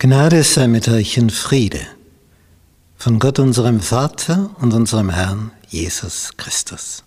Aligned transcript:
Gnade 0.00 0.44
sei 0.44 0.68
mit 0.68 0.86
euch 0.86 1.16
in 1.16 1.28
Friede 1.28 1.84
von 2.96 3.18
Gott 3.18 3.40
unserem 3.40 3.80
Vater 3.80 4.54
und 4.60 4.72
unserem 4.72 5.10
Herrn 5.10 5.50
Jesus 5.66 6.36
Christus. 6.36 7.02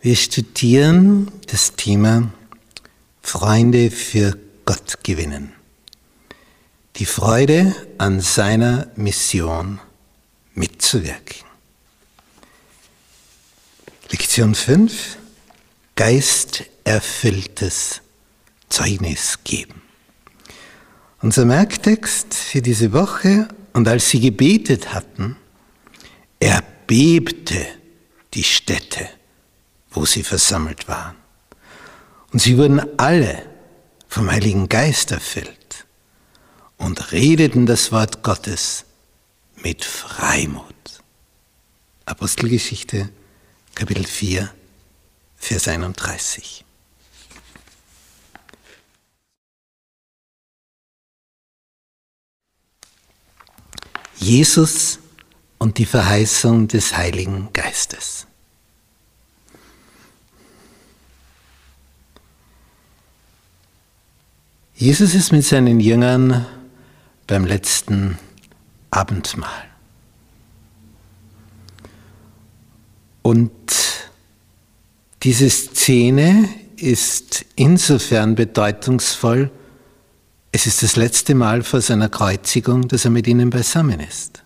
Wir 0.00 0.16
studieren 0.16 1.30
das 1.46 1.76
Thema 1.76 2.32
Freunde 3.22 3.92
für 3.92 4.36
Gott 4.64 5.04
gewinnen. 5.04 5.52
Die 6.96 7.06
Freude 7.06 7.72
an 7.98 8.20
seiner 8.20 8.88
Mission 8.96 9.78
mitzuwirken. 10.54 11.46
Lektion 14.10 14.56
5. 14.56 15.18
Geisterfülltes 15.94 18.00
Zeugnis 18.68 19.38
geben. 19.44 19.81
Unser 21.22 21.44
Merktext 21.44 22.34
für 22.34 22.60
diese 22.60 22.92
Woche, 22.92 23.46
und 23.74 23.86
als 23.86 24.10
sie 24.10 24.18
gebetet 24.18 24.92
hatten, 24.92 25.36
erbebte 26.40 27.64
die 28.34 28.42
Städte, 28.42 29.08
wo 29.92 30.04
sie 30.04 30.24
versammelt 30.24 30.88
waren. 30.88 31.14
Und 32.32 32.40
sie 32.40 32.58
wurden 32.58 32.82
alle 32.98 33.46
vom 34.08 34.30
Heiligen 34.32 34.68
Geist 34.68 35.12
erfüllt 35.12 35.86
und 36.76 37.12
redeten 37.12 37.66
das 37.66 37.92
Wort 37.92 38.24
Gottes 38.24 38.84
mit 39.62 39.84
Freimut. 39.84 40.64
Apostelgeschichte, 42.04 43.10
Kapitel 43.76 44.04
4, 44.04 44.52
Vers 45.36 45.68
31. 45.68 46.64
Jesus 54.22 55.00
und 55.58 55.78
die 55.78 55.84
Verheißung 55.84 56.68
des 56.68 56.96
Heiligen 56.96 57.48
Geistes. 57.52 58.26
Jesus 64.74 65.14
ist 65.14 65.32
mit 65.32 65.44
seinen 65.44 65.80
Jüngern 65.80 66.46
beim 67.26 67.44
letzten 67.44 68.18
Abendmahl. 68.90 69.64
Und 73.22 73.50
diese 75.22 75.48
Szene 75.48 76.48
ist 76.76 77.44
insofern 77.54 78.34
bedeutungsvoll, 78.34 79.50
es 80.52 80.66
ist 80.66 80.82
das 80.82 80.96
letzte 80.96 81.34
Mal 81.34 81.62
vor 81.62 81.80
seiner 81.80 82.10
Kreuzigung, 82.10 82.86
dass 82.86 83.06
er 83.06 83.10
mit 83.10 83.26
ihnen 83.26 83.48
beisammen 83.48 84.00
ist. 84.00 84.44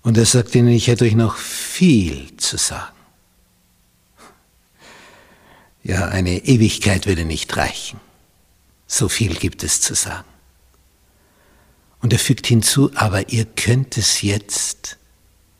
Und 0.00 0.16
er 0.16 0.24
sagt 0.24 0.54
ihnen, 0.54 0.68
ich 0.68 0.86
hätte 0.86 1.04
euch 1.04 1.14
noch 1.14 1.36
viel 1.36 2.34
zu 2.38 2.56
sagen. 2.56 2.96
Ja, 5.82 6.06
eine 6.06 6.46
Ewigkeit 6.46 7.06
würde 7.06 7.26
nicht 7.26 7.54
reichen. 7.56 8.00
So 8.86 9.10
viel 9.10 9.34
gibt 9.34 9.62
es 9.62 9.82
zu 9.82 9.94
sagen. 9.94 10.28
Und 12.00 12.12
er 12.14 12.18
fügt 12.18 12.46
hinzu, 12.46 12.90
aber 12.94 13.28
ihr 13.28 13.44
könnt 13.44 13.98
es 13.98 14.22
jetzt 14.22 14.96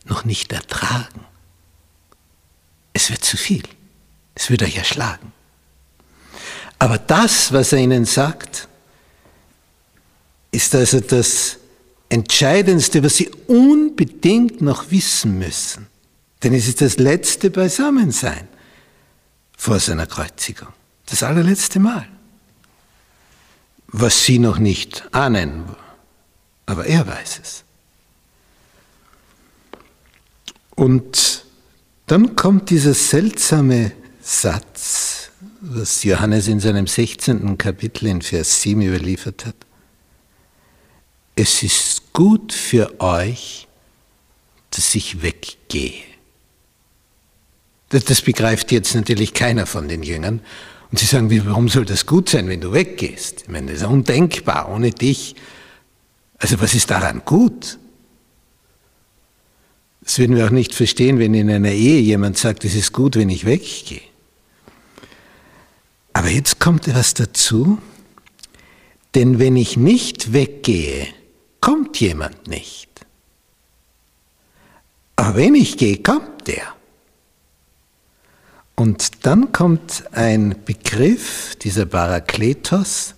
noch 0.07 0.25
nicht 0.25 0.53
ertragen. 0.53 1.27
Es 2.95 3.11
wird 3.11 3.25
zu 3.25 3.37
viel. 3.37 3.65
Es 4.35 4.49
wird 4.49 4.63
euch 4.63 4.77
erschlagen. 4.77 5.33
Aber 6.79 6.99
das, 6.99 7.53
was 7.53 7.73
er 7.73 7.79
ihnen 7.79 8.05
sagt, 8.05 8.69
ist 10.51 10.75
also 10.75 11.01
das 11.01 11.59
Entscheidendste, 12.09 13.03
was 13.03 13.17
sie 13.17 13.31
unbedingt 13.47 14.61
noch 14.61 14.91
wissen 14.91 15.39
müssen. 15.39 15.87
Denn 16.43 16.55
es 16.55 16.69
ist 16.69 16.81
das 16.81 16.97
letzte 16.99 17.51
Beisammensein 17.51 18.49
vor 19.57 19.81
seiner 19.81 20.07
Kreuzigung. 20.07 20.69
Das 21.07 21.23
allerletzte 21.23 21.81
Mal. 21.81 22.09
Was 23.89 24.25
sie 24.25 24.39
noch 24.39 24.59
nicht 24.59 25.09
ahnen, 25.13 25.65
aber 26.67 26.87
er 26.87 27.07
weiß 27.07 27.41
es. 27.43 27.65
Und 30.75 31.45
dann 32.07 32.37
kommt 32.37 32.71
dieser 32.71 32.95
seltsame 32.95 33.93
Satz, 34.23 35.28
was 35.61 36.05
Johannes 36.05 36.49
in 36.49 36.61
seinem 36.61 36.87
16. 36.87 37.59
Kapitel 37.59 38.07
in 38.07 38.23
Vers 38.23 38.63
7 38.63 38.81
überliefert 38.83 39.47
hat. 39.47 39.57
Es 41.35 41.63
ist 41.63 42.13
gut 42.13 42.53
für 42.53 43.01
euch, 43.01 43.67
dass 44.71 44.95
ich 44.95 45.23
weggehe. 45.23 46.03
Das, 47.89 48.05
das 48.05 48.23
begreift 48.23 48.71
jetzt 48.71 48.95
natürlich 48.95 49.35
keiner 49.35 49.67
von 49.67 49.89
den 49.89 50.03
Jüngern. 50.03 50.41
Und 50.91 50.99
sie 50.99 51.07
sagen, 51.07 51.31
warum 51.47 51.69
soll 51.69 51.85
das 51.85 52.07
gut 52.07 52.29
sein, 52.29 52.49
wenn 52.49 52.61
du 52.61 52.73
weggehst? 52.73 53.43
Ich 53.43 53.49
meine, 53.49 53.73
das 53.73 53.83
ist 53.83 53.87
undenkbar 53.87 54.71
ohne 54.71 54.91
dich. 54.91 55.35
Also 56.39 56.61
was 56.61 56.75
ist 56.75 56.91
daran 56.91 57.23
gut? 57.25 57.79
Das 60.03 60.19
würden 60.19 60.37
wir 60.37 60.47
auch 60.47 60.51
nicht 60.51 60.75
verstehen, 60.75 61.19
wenn 61.19 61.35
in 61.35 61.51
einer 61.51 61.73
Ehe 61.73 62.01
jemand 62.01 62.39
sagt, 62.39 62.65
es 62.65 62.75
ist 62.75 62.93
gut, 62.93 63.17
wenn 63.17 63.29
ich 63.29 63.45
weggehe. 63.45 64.08
Aber 66.19 66.31
jetzt 66.31 66.59
kommt 66.59 66.89
etwas 66.89 67.15
dazu, 67.15 67.79
denn 69.15 69.39
wenn 69.39 69.55
ich 69.55 69.77
nicht 69.77 70.33
weggehe, 70.33 71.07
kommt 71.61 72.01
jemand 72.01 72.49
nicht. 72.49 72.89
Aber 75.15 75.37
wenn 75.37 75.55
ich 75.55 75.77
gehe, 75.79 75.99
kommt 75.99 76.49
der. 76.49 76.75
Und 78.75 79.25
dann 79.27 79.53
kommt 79.53 80.09
ein 80.11 80.57
Begriff, 80.65 81.55
dieser 81.55 81.87
Parakletos, 81.87 83.15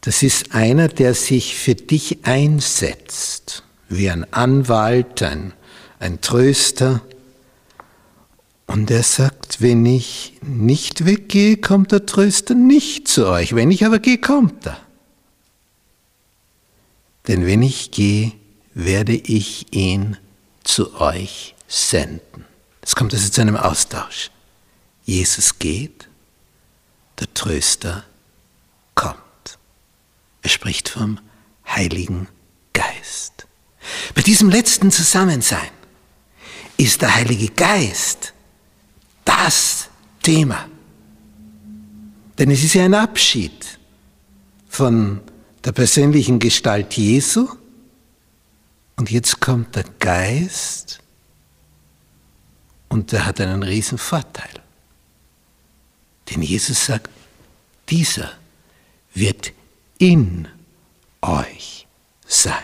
das 0.00 0.24
ist 0.24 0.52
einer, 0.52 0.88
der 0.88 1.14
sich 1.14 1.54
für 1.54 1.76
dich 1.76 2.26
einsetzt, 2.26 3.62
wie 3.88 4.10
ein 4.10 4.32
Anwalt, 4.32 5.22
ein, 5.22 5.52
ein 6.00 6.20
Tröster, 6.20 7.02
und 8.66 8.90
er 8.90 9.02
sagt, 9.02 9.60
wenn 9.60 9.84
ich 9.84 10.34
nicht 10.42 11.04
weggehe, 11.04 11.56
kommt 11.56 11.92
der 11.92 12.06
Tröster 12.06 12.54
nicht 12.54 13.08
zu 13.08 13.28
euch. 13.28 13.54
Wenn 13.54 13.70
ich 13.70 13.84
aber 13.84 13.98
gehe, 13.98 14.18
kommt 14.18 14.66
er. 14.66 14.78
Denn 17.28 17.46
wenn 17.46 17.62
ich 17.62 17.90
gehe, 17.90 18.32
werde 18.74 19.14
ich 19.14 19.72
ihn 19.72 20.16
zu 20.62 21.00
euch 21.00 21.54
senden. 21.68 22.44
Es 22.80 22.96
kommt 22.96 23.14
also 23.14 23.28
zu 23.28 23.40
einem 23.40 23.56
Austausch. 23.56 24.30
Jesus 25.04 25.58
geht, 25.58 26.08
der 27.20 27.32
Tröster 27.32 28.04
kommt. 28.94 29.18
Er 30.42 30.48
spricht 30.50 30.88
vom 30.88 31.20
Heiligen 31.66 32.28
Geist. 32.72 33.46
Bei 34.14 34.22
diesem 34.22 34.50
letzten 34.50 34.90
Zusammensein 34.90 35.70
ist 36.76 37.02
der 37.02 37.14
Heilige 37.14 37.48
Geist 37.48 38.33
das 39.24 39.88
Thema. 40.22 40.68
Denn 42.38 42.50
es 42.50 42.64
ist 42.64 42.74
ja 42.74 42.84
ein 42.84 42.94
Abschied 42.94 43.78
von 44.68 45.20
der 45.64 45.72
persönlichen 45.72 46.38
Gestalt 46.38 46.94
Jesu 46.94 47.48
und 48.96 49.10
jetzt 49.10 49.40
kommt 49.40 49.76
der 49.76 49.84
Geist 49.98 51.00
und 52.88 53.12
der 53.12 53.26
hat 53.26 53.40
einen 53.40 53.62
riesen 53.62 53.98
Vorteil. 53.98 54.62
Denn 56.30 56.42
Jesus 56.42 56.86
sagt, 56.86 57.10
dieser 57.88 58.32
wird 59.14 59.52
in 59.98 60.48
euch 61.22 61.86
sein. 62.26 62.54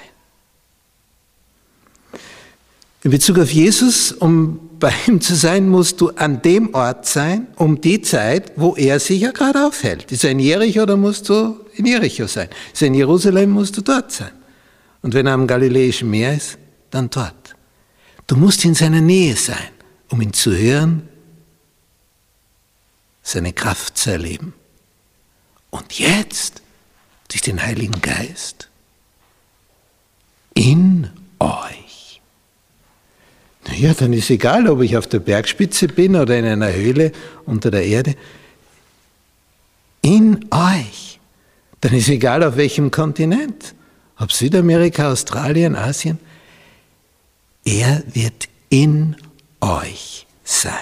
In 3.02 3.10
Bezug 3.10 3.38
auf 3.38 3.50
Jesus, 3.50 4.12
um 4.12 4.69
bei 4.80 4.92
ihm 5.06 5.20
zu 5.20 5.36
sein, 5.36 5.68
musst 5.68 6.00
du 6.00 6.08
an 6.10 6.42
dem 6.42 6.74
Ort 6.74 7.06
sein, 7.06 7.46
um 7.56 7.80
die 7.80 8.02
Zeit, 8.02 8.52
wo 8.56 8.74
er 8.74 8.98
sich 8.98 9.20
ja 9.20 9.30
gerade 9.30 9.66
aufhält. 9.66 10.10
Ist 10.10 10.24
er 10.24 10.30
in 10.30 10.40
Jericho, 10.40 10.84
dann 10.86 11.00
musst 11.00 11.28
du 11.28 11.60
in 11.74 11.86
Jericho 11.86 12.26
sein. 12.26 12.48
Ist 12.72 12.82
er 12.82 12.88
in 12.88 12.94
Jerusalem, 12.94 13.50
musst 13.50 13.76
du 13.76 13.82
dort 13.82 14.10
sein. 14.10 14.32
Und 15.02 15.14
wenn 15.14 15.26
er 15.26 15.34
am 15.34 15.46
Galiläischen 15.46 16.10
Meer 16.10 16.34
ist, 16.34 16.58
dann 16.90 17.08
dort. 17.10 17.54
Du 18.26 18.36
musst 18.36 18.64
in 18.64 18.74
seiner 18.74 19.00
Nähe 19.00 19.36
sein, 19.36 19.70
um 20.08 20.20
ihn 20.20 20.32
zu 20.32 20.56
hören, 20.56 21.08
seine 23.22 23.52
Kraft 23.52 23.96
zu 23.96 24.10
erleben. 24.10 24.54
Und 25.70 25.98
jetzt, 25.98 26.62
durch 27.28 27.42
den 27.42 27.62
Heiligen 27.62 28.00
Geist, 28.00 28.68
in 30.54 31.10
euch. 31.38 31.79
Ja, 33.76 33.94
dann 33.94 34.12
ist 34.12 34.30
egal, 34.30 34.68
ob 34.68 34.82
ich 34.82 34.96
auf 34.96 35.06
der 35.06 35.20
Bergspitze 35.20 35.88
bin 35.88 36.16
oder 36.16 36.38
in 36.38 36.44
einer 36.44 36.72
Höhle 36.72 37.12
unter 37.46 37.70
der 37.70 37.84
Erde. 37.84 38.14
In 40.02 40.46
euch. 40.50 41.20
Dann 41.80 41.94
ist 41.94 42.08
egal 42.08 42.42
auf 42.42 42.56
welchem 42.56 42.90
Kontinent, 42.90 43.74
ob 44.18 44.32
Südamerika, 44.32 45.10
Australien, 45.10 45.76
Asien, 45.76 46.18
er 47.64 48.02
wird 48.12 48.48
in 48.68 49.16
euch 49.60 50.26
sein. 50.44 50.74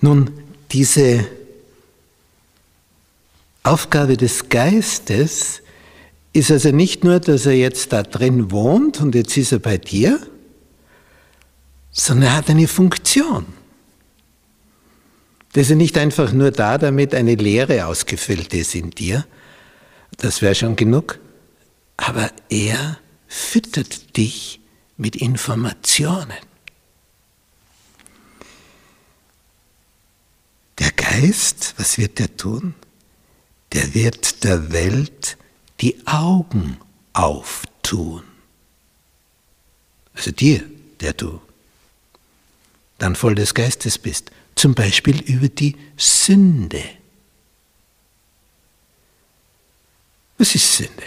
Nun, 0.00 0.30
diese 0.72 1.26
Aufgabe 3.62 4.16
des 4.16 4.48
Geistes 4.48 5.61
ist 6.32 6.50
also 6.50 6.70
nicht 6.70 7.04
nur, 7.04 7.20
dass 7.20 7.46
er 7.46 7.56
jetzt 7.56 7.92
da 7.92 8.02
drin 8.02 8.50
wohnt 8.50 9.00
und 9.00 9.14
jetzt 9.14 9.36
ist 9.36 9.52
er 9.52 9.58
bei 9.58 9.76
dir, 9.76 10.18
sondern 11.90 12.30
er 12.30 12.36
hat 12.36 12.50
eine 12.50 12.68
Funktion. 12.68 13.46
Das 15.52 15.68
ist 15.68 15.76
nicht 15.76 15.98
einfach 15.98 16.32
nur 16.32 16.50
da, 16.50 16.78
damit 16.78 17.14
eine 17.14 17.34
Lehre 17.34 17.86
ausgefüllt 17.86 18.54
ist 18.54 18.74
in 18.74 18.90
dir, 18.90 19.26
das 20.16 20.40
wäre 20.40 20.54
schon 20.54 20.76
genug, 20.76 21.18
aber 21.96 22.30
er 22.48 22.98
füttert 23.28 24.16
dich 24.16 24.60
mit 24.96 25.16
Informationen. 25.16 26.38
Der 30.78 30.90
Geist, 30.92 31.74
was 31.76 31.98
wird 31.98 32.18
er 32.20 32.34
tun? 32.36 32.74
Der 33.72 33.94
wird 33.94 34.44
der 34.44 34.72
Welt 34.72 35.36
die 35.82 36.06
Augen 36.06 36.78
auftun. 37.12 38.22
Also 40.14 40.30
dir, 40.30 40.62
der 41.00 41.12
du 41.12 41.40
dann 42.98 43.16
voll 43.16 43.34
des 43.34 43.52
Geistes 43.52 43.98
bist, 43.98 44.30
zum 44.54 44.74
Beispiel 44.74 45.20
über 45.22 45.48
die 45.48 45.76
Sünde. 45.96 46.84
Was 50.38 50.54
ist 50.54 50.76
Sünde? 50.76 51.02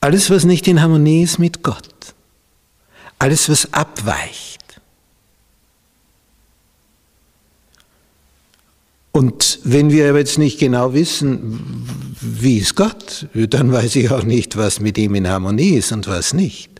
Alles, 0.00 0.28
was 0.28 0.44
nicht 0.44 0.68
in 0.68 0.80
Harmonie 0.80 1.22
ist 1.22 1.38
mit 1.38 1.62
Gott. 1.62 2.14
Alles, 3.18 3.48
was 3.48 3.72
abweicht. 3.72 4.58
Und 9.12 9.60
wenn 9.64 9.90
wir 9.90 10.10
aber 10.10 10.18
jetzt 10.18 10.38
nicht 10.38 10.60
genau 10.60 10.92
wissen, 10.92 12.07
wie 12.20 12.58
ist 12.58 12.74
Gott, 12.74 13.26
dann 13.34 13.72
weiß 13.72 13.96
ich 13.96 14.10
auch 14.10 14.24
nicht, 14.24 14.56
was 14.56 14.80
mit 14.80 14.98
ihm 14.98 15.14
in 15.14 15.28
Harmonie 15.28 15.76
ist 15.76 15.92
und 15.92 16.06
was 16.08 16.32
nicht. 16.32 16.70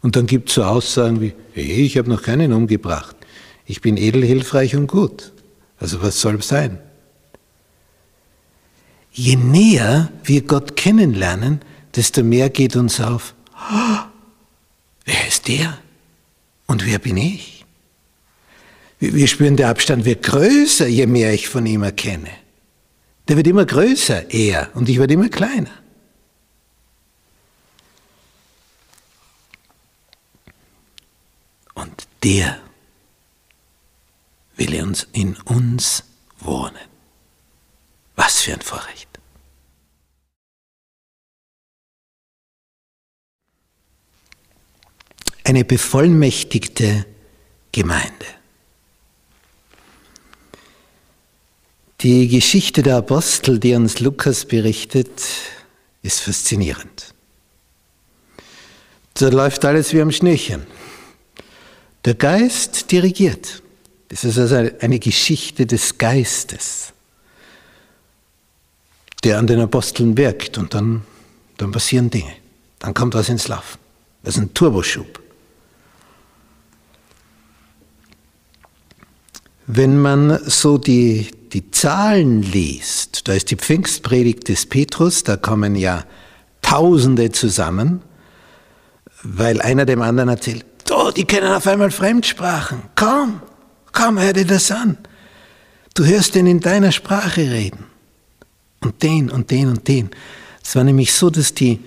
Und 0.00 0.16
dann 0.16 0.26
gibt 0.26 0.48
es 0.48 0.56
so 0.56 0.64
Aussagen 0.64 1.20
wie, 1.20 1.34
hey, 1.52 1.82
ich 1.82 1.98
habe 1.98 2.08
noch 2.08 2.22
keinen 2.22 2.52
umgebracht. 2.52 3.16
Ich 3.64 3.80
bin 3.80 3.96
edel, 3.96 4.24
hilfreich 4.24 4.76
und 4.76 4.86
gut. 4.86 5.32
Also 5.78 6.02
was 6.02 6.20
soll 6.20 6.42
sein? 6.42 6.78
Je 9.10 9.36
näher 9.36 10.12
wir 10.24 10.42
Gott 10.42 10.76
kennenlernen, 10.76 11.60
desto 11.94 12.22
mehr 12.22 12.50
geht 12.50 12.76
uns 12.76 13.00
auf, 13.00 13.34
oh, 13.54 13.98
wer 15.04 15.28
ist 15.28 15.48
der 15.48 15.78
und 16.66 16.86
wer 16.86 16.98
bin 16.98 17.16
ich? 17.16 17.64
Wir 18.98 19.26
spüren, 19.26 19.56
der 19.56 19.70
Abstand 19.70 20.04
wird 20.04 20.22
größer, 20.22 20.86
je 20.86 21.06
mehr 21.06 21.32
ich 21.34 21.48
von 21.48 21.66
ihm 21.66 21.82
erkenne. 21.82 22.30
Der 23.28 23.36
wird 23.36 23.46
immer 23.46 23.66
größer, 23.66 24.30
er, 24.30 24.70
und 24.74 24.88
ich 24.88 24.98
werde 24.98 25.14
immer 25.14 25.28
kleiner. 25.28 25.70
Und 31.74 32.06
der 32.22 32.60
will 34.56 34.82
uns 34.82 35.08
in 35.12 35.36
uns 35.42 36.04
wohnen. 36.38 36.88
Was 38.14 38.40
für 38.42 38.54
ein 38.54 38.62
Vorrecht. 38.62 39.08
Eine 45.44 45.64
bevollmächtigte 45.64 47.06
Gemeinde. 47.72 48.35
Die 52.00 52.28
Geschichte 52.28 52.82
der 52.82 52.96
Apostel, 52.96 53.58
die 53.58 53.74
uns 53.74 54.00
Lukas 54.00 54.44
berichtet, 54.44 55.10
ist 56.02 56.20
faszinierend. 56.20 57.14
Da 59.14 59.28
läuft 59.28 59.64
alles 59.64 59.94
wie 59.94 60.02
am 60.02 60.12
Schnürchen. 60.12 60.66
Der 62.04 62.14
Geist 62.14 62.92
dirigiert. 62.92 63.62
Das 64.08 64.24
ist 64.24 64.38
also 64.38 64.70
eine 64.80 64.98
Geschichte 64.98 65.66
des 65.66 65.98
Geistes, 65.98 66.92
der 69.24 69.38
an 69.38 69.46
den 69.46 69.60
Aposteln 69.60 70.16
wirkt 70.16 70.58
und 70.58 70.74
dann, 70.74 71.02
dann 71.56 71.72
passieren 71.72 72.10
Dinge. 72.10 72.32
Dann 72.78 72.94
kommt 72.94 73.14
was 73.14 73.28
ins 73.28 73.48
Laufen. 73.48 73.78
Das 74.22 74.36
ist 74.36 74.42
ein 74.42 74.54
Turboschub. 74.54 75.20
Wenn 79.66 79.98
man 80.00 80.38
so 80.48 80.78
die, 80.78 81.30
die 81.52 81.70
Zahlen 81.70 82.42
liest, 82.42 83.28
da 83.28 83.32
ist 83.32 83.50
die 83.50 83.56
Pfingstpredigt 83.56 84.48
des 84.48 84.66
Petrus, 84.66 85.24
da 85.24 85.36
kommen 85.36 85.74
ja 85.74 86.04
Tausende 86.62 87.30
zusammen, 87.30 88.02
weil 89.22 89.60
einer 89.60 89.86
dem 89.86 90.02
anderen 90.02 90.30
erzählt, 90.30 90.64
oh, 90.90 91.10
die 91.14 91.24
kennen 91.24 91.52
auf 91.52 91.66
einmal 91.66 91.90
Fremdsprachen, 91.90 92.82
komm, 92.96 93.40
komm, 93.92 94.18
hör 94.18 94.32
dir 94.32 94.46
das 94.46 94.70
an. 94.70 94.98
Du 95.94 96.04
hörst 96.04 96.34
den 96.34 96.46
in 96.46 96.60
deiner 96.60 96.92
Sprache 96.92 97.40
reden. 97.40 97.86
Und 98.80 99.02
den 99.02 99.30
und 99.30 99.50
den 99.50 99.68
und 99.68 99.88
den. 99.88 100.10
Es 100.62 100.76
war 100.76 100.84
nämlich 100.84 101.12
so, 101.12 101.30
dass 101.30 101.54
die 101.54 101.80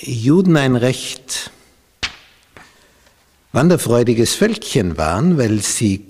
Juden 0.00 0.56
ein 0.56 0.76
recht 0.76 1.50
wanderfreudiges 3.52 4.34
Völkchen 4.34 4.98
waren, 4.98 5.38
weil 5.38 5.60
sie 5.60 6.06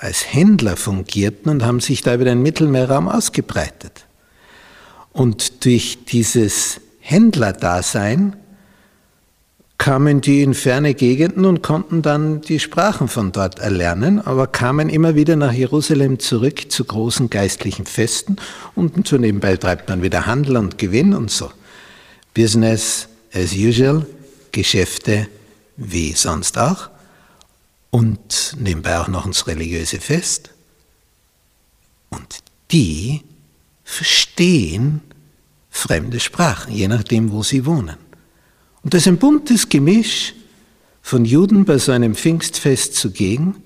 als 0.00 0.32
Händler 0.32 0.76
fungierten 0.76 1.50
und 1.50 1.64
haben 1.64 1.80
sich 1.80 2.00
da 2.00 2.14
über 2.14 2.24
den 2.24 2.42
Mittelmeerraum 2.42 3.08
ausgebreitet. 3.08 4.06
Und 5.12 5.64
durch 5.64 5.98
dieses 6.06 6.80
Händlerdasein 7.00 8.36
kamen 9.76 10.20
die 10.20 10.42
in 10.42 10.54
ferne 10.54 10.94
Gegenden 10.94 11.44
und 11.44 11.62
konnten 11.62 12.02
dann 12.02 12.40
die 12.40 12.60
Sprachen 12.60 13.08
von 13.08 13.32
dort 13.32 13.58
erlernen, 13.58 14.20
aber 14.20 14.46
kamen 14.46 14.88
immer 14.88 15.14
wieder 15.14 15.36
nach 15.36 15.52
Jerusalem 15.52 16.18
zurück 16.18 16.70
zu 16.70 16.84
großen 16.84 17.28
geistlichen 17.30 17.86
Festen 17.86 18.36
und 18.74 19.06
so 19.06 19.16
nebenbei 19.16 19.56
treibt 19.56 19.88
man 19.88 20.02
wieder 20.02 20.26
Handel 20.26 20.56
und 20.56 20.78
Gewinn 20.78 21.14
und 21.14 21.30
so. 21.30 21.50
Business 22.34 23.08
as 23.32 23.52
usual, 23.52 24.06
Geschäfte 24.52 25.28
wie 25.76 26.12
sonst 26.12 26.58
auch 26.58 26.90
und 27.90 28.56
nebenbei 28.58 28.98
auch 28.98 29.08
noch 29.08 29.26
ins 29.26 29.46
religiöse 29.46 30.00
Fest. 30.00 30.50
Und 32.08 32.38
die 32.70 33.22
verstehen 33.84 35.00
fremde 35.70 36.20
Sprachen, 36.20 36.72
je 36.72 36.88
nachdem, 36.88 37.32
wo 37.32 37.42
sie 37.42 37.66
wohnen. 37.66 37.96
Und 38.82 38.94
das 38.94 39.02
ist 39.02 39.08
ein 39.08 39.18
buntes 39.18 39.68
Gemisch 39.68 40.34
von 41.02 41.24
Juden 41.24 41.64
bei 41.64 41.78
so 41.78 41.92
einem 41.92 42.14
Pfingstfest 42.14 42.94
zugegen. 42.94 43.56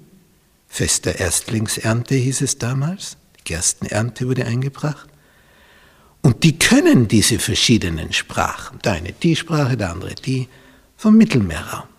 Fest 0.68 1.06
der 1.06 1.20
Erstlingsernte 1.20 2.14
hieß 2.14 2.40
es 2.40 2.58
damals. 2.58 3.16
Die 3.38 3.44
Gerstenernte 3.44 4.26
wurde 4.26 4.46
eingebracht. 4.46 5.08
Und 6.22 6.42
die 6.42 6.58
können 6.58 7.06
diese 7.06 7.38
verschiedenen 7.38 8.12
Sprachen. 8.12 8.78
Der 8.80 8.94
eine 8.94 9.12
die 9.12 9.36
Sprache, 9.36 9.76
der 9.76 9.92
andere 9.92 10.14
die 10.14 10.48
vom 10.96 11.16
Mittelmeerraum. 11.16 11.93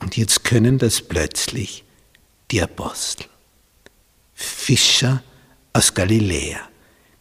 Und 0.00 0.16
jetzt 0.16 0.44
können 0.44 0.78
das 0.78 1.00
plötzlich 1.00 1.84
die 2.50 2.62
Apostel, 2.62 3.26
Fischer 4.34 5.22
aus 5.72 5.92
Galiläa, 5.94 6.60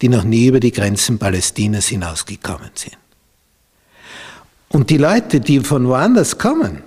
die 0.01 0.10
noch 0.10 0.24
nie 0.24 0.48
über 0.48 0.60
die 0.60 0.72
Grenzen 0.72 1.17
Palästinas 1.17 1.88
hinausgekommen 1.88 2.72
sind. 2.75 2.98
Und 4.69 4.89
die 4.89 4.98
Leute, 4.98 5.39
die 5.39 5.60
von 5.62 5.88
woanders 5.88 6.38
kommen, 6.38 6.84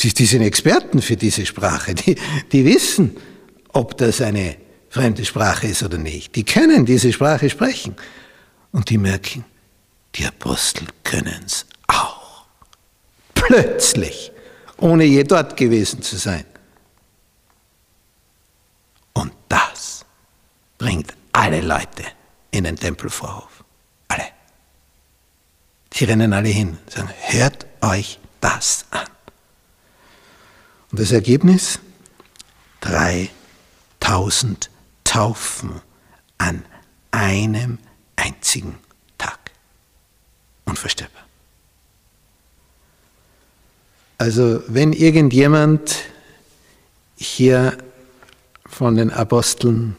die, 0.00 0.12
die 0.12 0.26
sind 0.26 0.42
Experten 0.42 1.02
für 1.02 1.16
diese 1.16 1.44
Sprache, 1.46 1.94
die, 1.94 2.16
die 2.52 2.64
wissen, 2.64 3.16
ob 3.72 3.96
das 3.98 4.20
eine 4.20 4.56
fremde 4.88 5.24
Sprache 5.24 5.68
ist 5.68 5.82
oder 5.82 5.98
nicht. 5.98 6.34
Die 6.34 6.44
können 6.44 6.86
diese 6.86 7.12
Sprache 7.12 7.50
sprechen. 7.50 7.94
Und 8.72 8.90
die 8.90 8.98
merken, 8.98 9.44
die 10.14 10.24
Apostel 10.24 10.86
können 11.04 11.42
es 11.44 11.66
auch. 11.86 12.46
Plötzlich 13.34 14.32
ohne 14.78 15.04
je 15.04 15.24
dort 15.24 15.56
gewesen 15.56 16.02
zu 16.02 16.16
sein. 16.16 16.44
Und 19.12 19.32
das 19.48 20.04
bringt 20.78 21.14
alle 21.32 21.60
Leute 21.60 22.04
in 22.50 22.64
den 22.64 22.76
Tempelvorhof. 22.76 23.64
Alle. 24.08 24.28
Die 25.92 26.04
rennen 26.04 26.32
alle 26.32 26.48
hin 26.48 26.78
und 26.78 26.90
sagen, 26.90 27.10
hört 27.26 27.66
euch 27.82 28.18
das 28.40 28.86
an. 28.90 29.06
Und 30.90 31.00
das 31.00 31.12
Ergebnis? 31.12 31.80
3000 32.80 34.70
taufen 35.04 35.80
an 36.38 36.64
einem 37.10 37.78
einzigen 38.16 38.78
Tag. 39.18 39.50
Unvorstellbar. 40.64 41.27
Also 44.18 44.62
wenn 44.66 44.92
irgendjemand 44.92 45.96
hier 47.16 47.78
von 48.66 48.96
den 48.96 49.12
Aposteln 49.12 49.96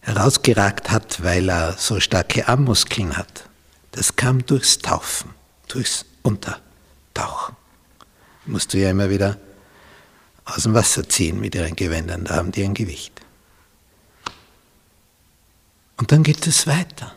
herausgeragt 0.00 0.90
hat, 0.90 1.22
weil 1.22 1.48
er 1.48 1.74
so 1.74 2.00
starke 2.00 2.48
Armmuskeln 2.48 3.16
hat. 3.16 3.48
Das 3.92 4.16
kam 4.16 4.44
durchs 4.46 4.78
Taufen, 4.78 5.30
durchs 5.68 6.04
Untertauchen. 6.22 7.56
Musst 8.46 8.72
du 8.72 8.78
ja 8.78 8.90
immer 8.90 9.10
wieder 9.10 9.38
aus 10.44 10.64
dem 10.64 10.74
Wasser 10.74 11.08
ziehen 11.08 11.40
mit 11.40 11.54
ihren 11.54 11.76
Gewändern, 11.76 12.24
da 12.24 12.36
haben 12.36 12.52
die 12.52 12.64
ein 12.64 12.74
Gewicht. 12.74 13.12
Und 15.96 16.12
dann 16.12 16.22
geht 16.22 16.46
es 16.46 16.66
weiter. 16.66 17.14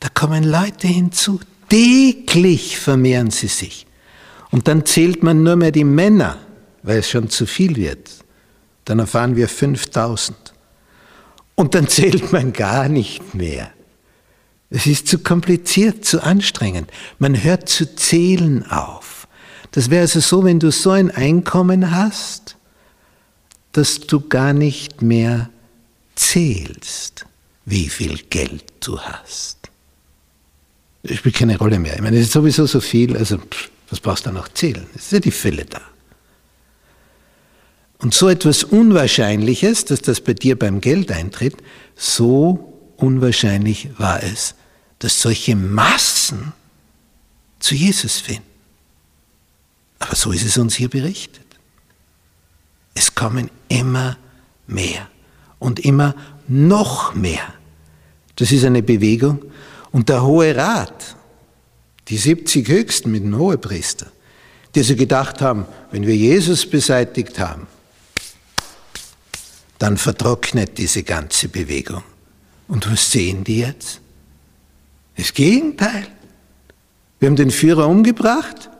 Da 0.00 0.08
kommen 0.08 0.42
Leute 0.42 0.88
hinzu, 0.88 1.40
täglich 1.72 2.78
vermehren 2.78 3.30
sie 3.30 3.46
sich. 3.46 3.86
Und 4.50 4.68
dann 4.68 4.84
zählt 4.84 5.22
man 5.22 5.42
nur 5.42 5.56
mehr 5.56 5.72
die 5.72 5.84
Männer, 5.84 6.38
weil 6.82 6.98
es 6.98 7.08
schon 7.08 7.30
zu 7.30 7.46
viel 7.46 7.76
wird. 7.76 8.10
Dann 8.84 8.98
erfahren 8.98 9.36
wir 9.36 9.48
5000. 9.48 10.36
Und 11.54 11.74
dann 11.74 11.88
zählt 11.88 12.30
man 12.30 12.52
gar 12.52 12.88
nicht 12.88 13.34
mehr. 13.34 13.70
Es 14.68 14.86
ist 14.86 15.06
zu 15.08 15.20
kompliziert, 15.20 16.04
zu 16.04 16.22
anstrengend. 16.22 16.90
Man 17.18 17.42
hört 17.42 17.70
zu 17.70 17.94
zählen 17.96 18.70
auf. 18.70 19.26
Das 19.70 19.88
wäre 19.88 20.02
also 20.02 20.20
so, 20.20 20.44
wenn 20.44 20.60
du 20.60 20.70
so 20.70 20.90
ein 20.90 21.10
Einkommen 21.10 21.90
hast, 21.90 22.56
dass 23.72 24.00
du 24.00 24.20
gar 24.20 24.52
nicht 24.52 25.00
mehr 25.00 25.48
zählst, 26.16 27.24
wie 27.64 27.88
viel 27.88 28.18
Geld 28.28 28.64
du 28.80 29.00
hast. 29.00 29.71
Spielt 31.04 31.34
keine 31.34 31.58
Rolle 31.58 31.78
mehr. 31.78 31.94
Ich 31.94 32.00
meine, 32.00 32.16
es 32.16 32.26
ist 32.26 32.32
sowieso 32.32 32.66
so 32.66 32.80
viel, 32.80 33.16
also 33.16 33.38
pff, 33.38 33.70
was 33.90 34.00
brauchst 34.00 34.26
du 34.26 34.32
noch 34.32 34.48
zählen? 34.48 34.86
Es 34.94 35.06
ist 35.06 35.12
ja 35.12 35.20
die 35.20 35.30
Fülle 35.30 35.64
da. 35.64 35.80
Und 37.98 38.14
so 38.14 38.28
etwas 38.28 38.64
Unwahrscheinliches, 38.64 39.84
dass 39.84 40.02
das 40.02 40.20
bei 40.20 40.34
dir 40.34 40.58
beim 40.58 40.80
Geld 40.80 41.12
eintritt, 41.12 41.56
so 41.94 42.72
unwahrscheinlich 42.96 43.90
war 43.98 44.22
es, 44.22 44.54
dass 44.98 45.20
solche 45.20 45.56
Massen 45.56 46.52
zu 47.58 47.74
Jesus 47.74 48.18
finden. 48.18 48.42
Aber 49.98 50.16
so 50.16 50.32
ist 50.32 50.44
es 50.44 50.58
uns 50.58 50.74
hier 50.74 50.88
berichtet. 50.88 51.46
Es 52.94 53.14
kommen 53.14 53.50
immer 53.68 54.16
mehr 54.66 55.08
und 55.58 55.80
immer 55.80 56.14
noch 56.48 57.14
mehr. 57.14 57.54
Das 58.36 58.50
ist 58.50 58.64
eine 58.64 58.82
Bewegung. 58.82 59.44
Und 59.92 60.08
der 60.08 60.24
Hohe 60.24 60.56
Rat, 60.56 61.16
die 62.08 62.16
70 62.16 62.66
Höchsten 62.66 63.12
mit 63.12 63.22
dem 63.22 63.38
Hohepriester, 63.38 64.06
die 64.74 64.82
so 64.82 64.96
gedacht 64.96 65.40
haben, 65.40 65.66
wenn 65.90 66.06
wir 66.06 66.16
Jesus 66.16 66.68
beseitigt 66.68 67.38
haben, 67.38 67.66
dann 69.78 69.98
vertrocknet 69.98 70.78
diese 70.78 71.02
ganze 71.02 71.48
Bewegung. 71.48 72.02
Und 72.68 72.90
was 72.90 73.10
sehen 73.10 73.44
die 73.44 73.58
jetzt? 73.58 74.00
Das 75.16 75.34
Gegenteil. 75.34 76.06
Wir 77.18 77.28
haben 77.28 77.36
den 77.36 77.50
Führer 77.50 77.86
umgebracht. 77.86 78.70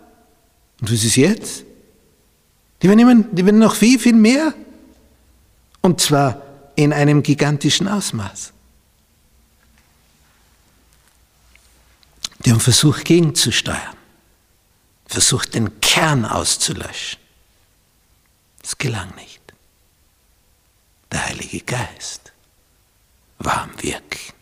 Und 0.80 0.92
was 0.92 1.04
ist 1.04 1.16
jetzt? 1.16 1.64
Die 2.82 2.88
werden, 2.88 3.26
die 3.32 3.44
werden 3.44 3.58
noch 3.58 3.74
viel, 3.74 3.98
viel 3.98 4.14
mehr. 4.14 4.54
Und 5.82 6.00
zwar 6.00 6.42
in 6.74 6.92
einem 6.92 7.22
gigantischen 7.22 7.86
Ausmaß. 7.86 8.51
Die 12.44 12.50
haben 12.50 12.60
versucht, 12.60 13.04
gegenzusteuern. 13.04 13.96
Versucht, 15.06 15.54
den 15.54 15.80
Kern 15.80 16.24
auszulöschen. 16.24 17.20
Es 18.62 18.78
gelang 18.78 19.14
nicht 19.16 19.42
der 21.12 21.26
Heilige 21.26 21.60
Geist 21.60 22.32
war 23.38 23.62
am 23.62 23.82
Wirken. 23.82 24.32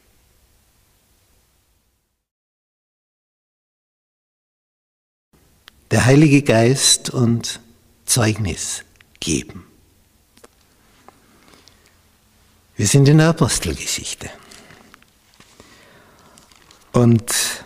Der 5.90 6.04
Heilige 6.04 6.42
Geist 6.42 7.10
und 7.10 7.60
Zeugnis 8.04 8.84
geben. 9.18 9.66
Wir 12.76 12.86
sind 12.86 13.08
in 13.08 13.18
der 13.18 13.30
Apostelgeschichte. 13.30 14.30
Und 16.92 17.64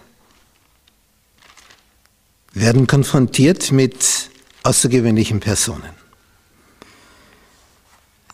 werden 2.55 2.87
konfrontiert 2.87 3.73
mit 3.73 4.31
außergewöhnlichen 4.63 5.41
Personen. 5.41 5.91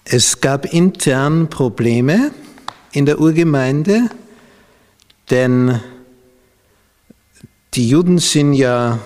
Es 0.05 0.41
gab 0.41 0.67
intern 0.67 1.49
Probleme 1.49 2.31
in 2.93 3.07
der 3.07 3.19
Urgemeinde, 3.19 4.11
denn 5.31 5.81
die 7.75 7.89
Juden 7.89 8.19
sind 8.19 8.53
ja 8.53 8.99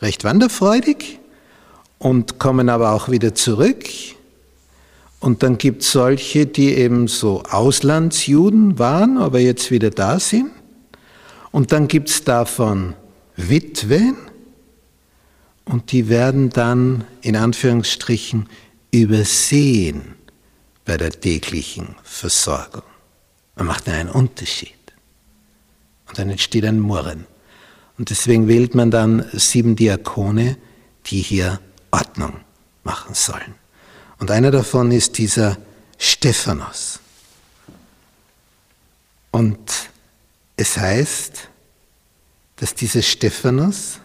recht 0.00 0.22
wanderfreudig 0.22 1.18
und 1.98 2.38
kommen 2.38 2.68
aber 2.68 2.92
auch 2.92 3.08
wieder 3.08 3.34
zurück. 3.34 3.84
Und 5.18 5.42
dann 5.42 5.58
gibt 5.58 5.82
es 5.82 5.92
solche, 5.92 6.46
die 6.46 6.74
eben 6.74 7.08
so 7.08 7.42
Auslandsjuden 7.44 8.78
waren, 8.78 9.18
aber 9.18 9.40
jetzt 9.40 9.70
wieder 9.70 9.90
da 9.90 10.20
sind. 10.20 10.50
Und 11.50 11.72
dann 11.72 11.88
gibt 11.88 12.10
es 12.10 12.24
davon 12.24 12.94
Witwen 13.36 14.16
und 15.64 15.92
die 15.92 16.08
werden 16.08 16.50
dann 16.50 17.04
in 17.20 17.36
Anführungsstrichen 17.36 18.48
übersehen 18.90 20.14
bei 20.84 20.96
der 20.96 21.10
täglichen 21.10 21.94
Versorgung. 22.02 22.82
Man 23.56 23.66
macht 23.66 23.88
einen 23.88 24.08
Unterschied. 24.08 24.74
Und 26.08 26.18
dann 26.18 26.30
entsteht 26.30 26.64
ein 26.64 26.80
Murren. 26.80 27.26
Und 27.96 28.10
deswegen 28.10 28.48
wählt 28.48 28.74
man 28.74 28.90
dann 28.90 29.24
sieben 29.32 29.76
Diakone, 29.76 30.56
die 31.06 31.22
hier 31.22 31.60
Ordnung 31.90 32.40
machen 32.84 33.14
sollen. 33.14 33.54
Und 34.18 34.30
einer 34.30 34.50
davon 34.50 34.90
ist 34.92 35.18
dieser 35.18 35.56
Stephanos. 35.98 37.00
Und 39.30 39.90
es 40.56 40.76
heißt, 40.76 41.48
dass 42.56 42.74
dieser 42.74 43.02
Stephanos 43.02 43.98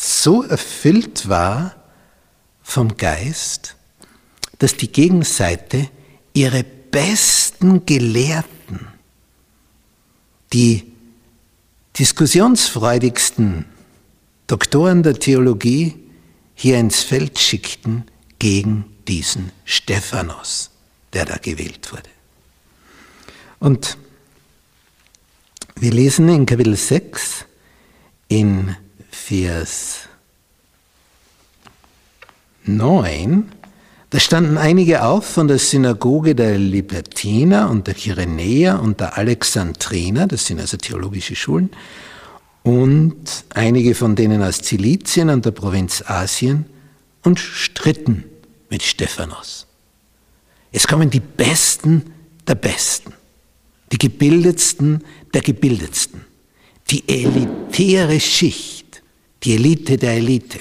so 0.00 0.42
erfüllt 0.42 1.28
war 1.28 1.76
vom 2.62 2.96
Geist, 2.96 3.76
dass 4.58 4.74
die 4.74 4.90
Gegenseite 4.90 5.90
ihre 6.32 6.64
besten 6.64 7.84
Gelehrten, 7.84 8.88
die 10.54 10.90
diskussionsfreudigsten 11.98 13.66
Doktoren 14.46 15.02
der 15.02 15.18
Theologie 15.18 15.96
hier 16.54 16.78
ins 16.78 17.02
Feld 17.02 17.38
schickten 17.38 18.04
gegen 18.38 18.86
diesen 19.06 19.52
Stephanos, 19.66 20.70
der 21.12 21.26
da 21.26 21.36
gewählt 21.36 21.92
wurde. 21.92 22.08
Und 23.58 23.98
wir 25.76 25.92
lesen 25.92 26.30
in 26.30 26.46
Kapitel 26.46 26.74
6 26.74 27.44
in 28.28 28.76
Vers 29.26 30.08
9, 32.64 33.52
da 34.10 34.18
standen 34.18 34.58
einige 34.58 35.04
auf 35.04 35.24
von 35.24 35.46
der 35.46 35.58
Synagoge 35.58 36.34
der 36.34 36.58
Libertiner 36.58 37.70
und 37.70 37.86
der 37.86 37.94
Kyrenäer 37.94 38.80
und 38.80 38.98
der 38.98 39.16
Alexandriner, 39.16 40.26
das 40.26 40.46
sind 40.46 40.58
also 40.58 40.76
theologische 40.76 41.36
Schulen, 41.36 41.70
und 42.64 43.44
einige 43.50 43.94
von 43.94 44.16
denen 44.16 44.42
aus 44.42 44.62
Zilizien 44.62 45.30
und 45.30 45.44
der 45.44 45.52
Provinz 45.52 46.02
Asien 46.06 46.66
und 47.22 47.38
stritten 47.38 48.24
mit 48.68 48.82
Stephanos. 48.82 49.66
Es 50.72 50.88
kommen 50.88 51.10
die 51.10 51.20
Besten 51.20 52.12
der 52.48 52.56
Besten, 52.56 53.12
die 53.92 53.98
Gebildetsten 53.98 55.04
der 55.32 55.42
Gebildetsten, 55.42 56.22
die 56.90 57.08
elitäre 57.08 58.18
Schicht, 58.18 58.79
die 59.42 59.54
Elite 59.54 59.96
der 59.96 60.12
Elite, 60.14 60.60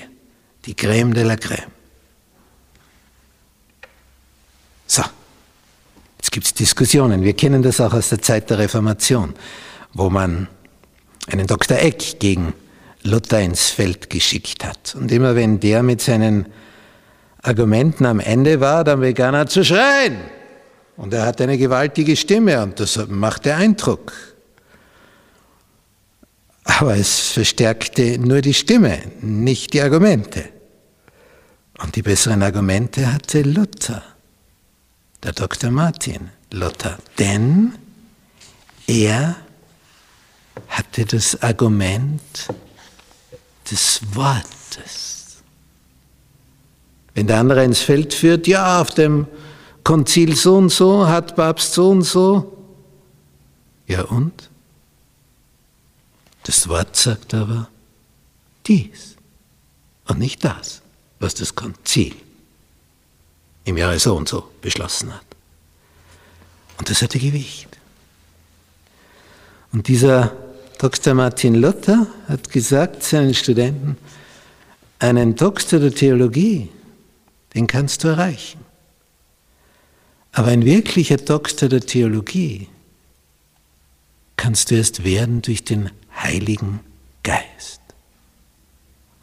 die 0.65 0.73
Crème 0.73 1.13
de 1.13 1.23
la 1.23 1.35
Crème. 1.35 1.67
So, 4.87 5.03
jetzt 6.17 6.31
gibt 6.31 6.45
es 6.45 6.53
Diskussionen. 6.53 7.23
Wir 7.23 7.33
kennen 7.33 7.61
das 7.61 7.79
auch 7.79 7.93
aus 7.93 8.09
der 8.09 8.21
Zeit 8.21 8.49
der 8.49 8.57
Reformation, 8.57 9.33
wo 9.93 10.09
man 10.09 10.47
einen 11.27 11.45
Dr. 11.45 11.77
Eck 11.77 12.19
gegen 12.19 12.53
Luther 13.03 13.39
ins 13.39 13.69
Feld 13.69 14.09
geschickt 14.09 14.65
hat. 14.65 14.95
Und 14.95 15.11
immer 15.11 15.35
wenn 15.35 15.59
der 15.59 15.83
mit 15.83 16.01
seinen 16.01 16.47
Argumenten 17.41 18.05
am 18.05 18.19
Ende 18.19 18.59
war, 18.59 18.83
dann 18.83 18.99
begann 18.99 19.33
er 19.33 19.47
zu 19.47 19.63
schreien. 19.63 20.17
Und 20.97 21.13
er 21.13 21.25
hatte 21.25 21.43
eine 21.43 21.57
gewaltige 21.57 22.15
Stimme 22.15 22.61
und 22.61 22.79
das 22.79 22.99
machte 23.07 23.55
Eindruck. 23.55 24.11
Aber 26.77 26.95
es 26.95 27.19
verstärkte 27.31 28.19
nur 28.19 28.41
die 28.41 28.53
Stimme, 28.53 29.01
nicht 29.21 29.73
die 29.73 29.81
Argumente. 29.81 30.49
Und 31.79 31.95
die 31.95 32.03
besseren 32.03 32.43
Argumente 32.43 33.11
hatte 33.11 33.41
Luther, 33.41 34.03
der 35.23 35.31
Dr. 35.31 35.71
Martin 35.71 36.29
Luther. 36.51 36.99
Denn 37.17 37.73
er 38.85 39.35
hatte 40.67 41.05
das 41.05 41.41
Argument 41.41 42.21
des 43.71 44.01
Wortes. 44.13 45.41
Wenn 47.15 47.25
der 47.25 47.39
andere 47.39 47.63
ins 47.63 47.79
Feld 47.79 48.13
führt, 48.13 48.45
ja, 48.47 48.79
auf 48.79 48.91
dem 48.91 49.25
Konzil 49.83 50.35
so 50.35 50.57
und 50.57 50.69
so, 50.69 51.07
hat 51.07 51.35
Papst 51.35 51.73
so 51.73 51.89
und 51.89 52.03
so. 52.03 52.57
Ja 53.87 54.03
und? 54.03 54.48
Das 56.43 56.67
Wort 56.67 56.95
sagt 56.95 57.33
aber 57.33 57.69
dies 58.65 59.15
und 60.07 60.19
nicht 60.19 60.43
das, 60.43 60.81
was 61.19 61.33
das 61.35 61.55
Konzil 61.55 62.15
im 63.65 63.77
Jahre 63.77 63.99
so 63.99 64.15
und 64.15 64.27
so 64.27 64.49
beschlossen 64.61 65.13
hat. 65.13 65.25
Und 66.77 66.89
das 66.89 67.01
hatte 67.01 67.19
Gewicht. 67.19 67.77
Und 69.71 69.87
dieser 69.87 70.35
Dr. 70.79 71.13
Martin 71.13 71.55
Luther 71.55 72.07
hat 72.27 72.49
gesagt 72.49 73.03
seinen 73.03 73.33
Studenten, 73.33 73.97
einen 74.97 75.35
Doktor 75.35 75.79
der 75.79 75.93
Theologie, 75.93 76.69
den 77.53 77.67
kannst 77.67 78.03
du 78.03 78.07
erreichen. 78.07 78.59
Aber 80.31 80.47
ein 80.47 80.65
wirklicher 80.65 81.17
Doktor 81.17 81.69
der 81.69 81.81
Theologie 81.81 82.67
kannst 84.37 84.71
du 84.71 84.75
erst 84.75 85.03
werden 85.03 85.41
durch 85.41 85.63
den 85.63 85.89
Heiligen 86.21 86.79
Geist. 87.23 87.81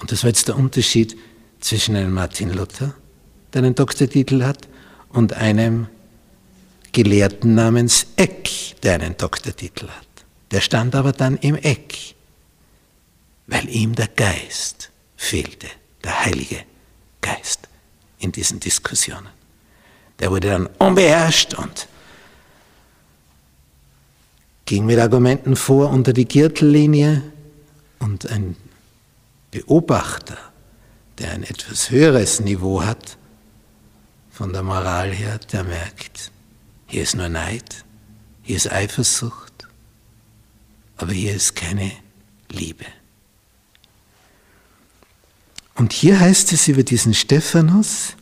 Und 0.01 0.13
das 0.13 0.23
war 0.23 0.29
jetzt 0.29 0.49
der 0.49 0.57
Unterschied 0.57 1.17
zwischen 1.61 1.97
einem 1.97 2.13
Martin 2.13 2.53
Luther, 2.53 2.95
der 3.53 3.63
einen 3.63 3.75
Doktortitel 3.75 4.45
hat, 4.45 4.69
und 5.09 5.33
einem 5.33 5.89
Gelehrten 6.93 7.55
namens 7.55 8.07
Eck, 8.17 8.81
der 8.83 8.95
einen 8.95 9.17
Doktortitel 9.17 9.89
hat. 9.89 10.07
Der 10.51 10.61
stand 10.61 10.95
aber 10.95 11.13
dann 11.13 11.37
im 11.39 11.57
Eck, 11.57 12.15
weil 13.47 13.69
ihm 13.69 13.95
der 13.95 14.09
Geist 14.09 14.91
fehlte, 15.17 15.69
der 16.05 16.25
Heilige 16.25 16.63
Geist 17.21 17.69
in 18.19 18.33
diesen 18.33 18.61
Diskussionen. 18.61 19.29
Der 20.19 20.31
wurde 20.31 20.49
dann 20.49 20.67
unbeherrscht 20.79 21.55
und 21.55 21.89
ging 24.67 24.85
mit 24.85 24.99
Argumenten 24.99 25.57
vor 25.57 25.91
unter 25.91 26.13
die 26.13 26.29
Gürtellinie 26.29 27.23
und 28.01 28.31
ein 28.31 28.57
Beobachter, 29.53 30.37
der 31.19 31.31
ein 31.31 31.45
etwas 31.45 31.91
höheres 31.91 32.41
Niveau 32.41 32.83
hat, 32.83 33.17
von 34.31 34.53
der 34.53 34.63
Moral 34.63 35.13
her, 35.13 35.39
der 35.51 35.65
merkt, 35.65 36.31
hier 36.87 37.03
ist 37.05 37.15
nur 37.15 37.31
Neid, 37.31 37.85
hier 38.43 38.57
ist 38.57 38.71
Eifersucht, 38.71 39.67
aber 40.99 41.13
hier 41.13 41.35
ist 41.35 41.57
keine 41.57 41.91
Liebe. 42.51 42.85
Und 45.75 45.93
hier 45.93 46.21
heißt 46.21 46.53
es 46.53 46.69
über 46.69 46.83
diesen 46.83 47.15
Stephanus 47.15 48.15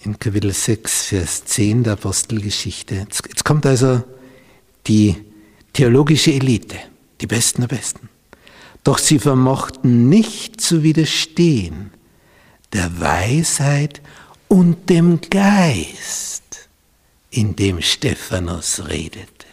in 0.00 0.18
Kapitel 0.18 0.52
6, 0.52 1.06
Vers 1.06 1.44
10 1.46 1.84
der 1.84 1.94
Apostelgeschichte. 1.94 2.94
Jetzt, 2.96 3.44
kommt 3.44 3.66
also 3.66 4.02
die 4.86 5.16
theologische 5.72 6.32
Elite, 6.32 6.78
die 7.20 7.26
Besten 7.26 7.62
der 7.62 7.68
Besten. 7.68 8.08
Doch 8.82 8.98
sie 8.98 9.18
vermochten 9.18 10.08
nicht 10.08 10.60
zu 10.60 10.82
widerstehen 10.82 11.90
der 12.72 13.00
Weisheit 13.00 14.02
und 14.48 14.90
dem 14.90 15.20
Geist, 15.30 16.68
in 17.30 17.56
dem 17.56 17.80
Stephanus 17.80 18.88
redete. 18.88 19.46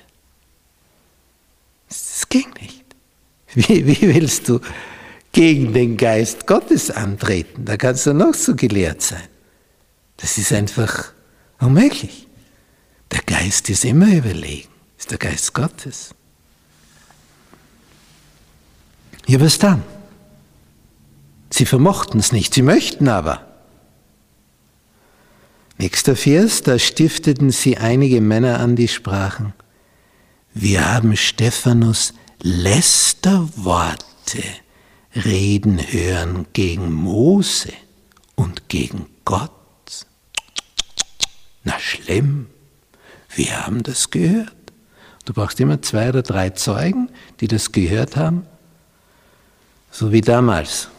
Das 1.88 2.28
ging 2.30 2.48
nicht. 2.60 2.84
Wie, 3.54 3.86
wie 3.86 4.02
willst 4.14 4.50
du 4.50 4.60
gegen 5.32 5.74
den 5.74 5.98
Geist 5.98 6.48
Gottes 6.48 6.90
antreten? 6.90 7.66
Da 7.66 7.78
kannst 7.78 8.06
du 8.06 8.14
noch 8.14 8.34
so 8.34 8.56
gelehrt 8.56 9.02
sein. 9.02 9.28
Das 10.18 10.38
ist 10.38 10.52
einfach 10.52 11.12
unmöglich. 11.60 12.28
Der 13.12 13.22
Geist 13.22 13.70
ist 13.70 13.86
immer 13.86 14.08
überlegen 14.08 14.71
ist 15.02 15.10
der 15.10 15.18
Geist 15.18 15.54
Gottes. 15.56 16.14
Ja, 19.26 19.42
was 19.42 19.58
dann? 19.58 19.82
Sie 21.50 21.66
vermochten 21.66 22.20
es 22.20 22.32
nicht, 22.32 22.54
sie 22.54 22.62
möchten 22.62 23.08
aber. 23.08 23.48
Nächster 25.80 26.16
Vers, 26.16 26.62
da 26.62 26.78
stifteten 26.78 27.50
sie 27.50 27.78
einige 27.78 28.22
Männer 28.22 28.60
an, 28.60 28.76
die 28.76 28.88
sprachen, 28.88 29.54
wir 30.54 30.88
haben 30.94 31.18
Stephanus 31.18 32.14
Lästerworte 32.44 34.04
reden 35.16 35.80
hören 35.80 36.46
gegen 36.54 36.94
Mose 36.94 37.74
und 38.36 38.70
gegen 38.70 39.08
Gott. 39.26 39.50
Na 41.64 41.80
schlimm, 41.80 42.52
wir 43.36 43.66
haben 43.66 43.82
das 43.82 44.12
gehört. 44.12 44.61
Du 45.26 45.34
brauchst 45.34 45.60
immer 45.60 45.82
zwei 45.82 46.10
oder 46.10 46.24
drei 46.24 46.50
Zeugen, 46.52 47.10
die 47.40 47.48
das 47.48 47.72
gehört 47.72 48.16
haben, 48.16 48.46
so 49.92 50.12
wie 50.12 50.22
damals. 50.22 50.90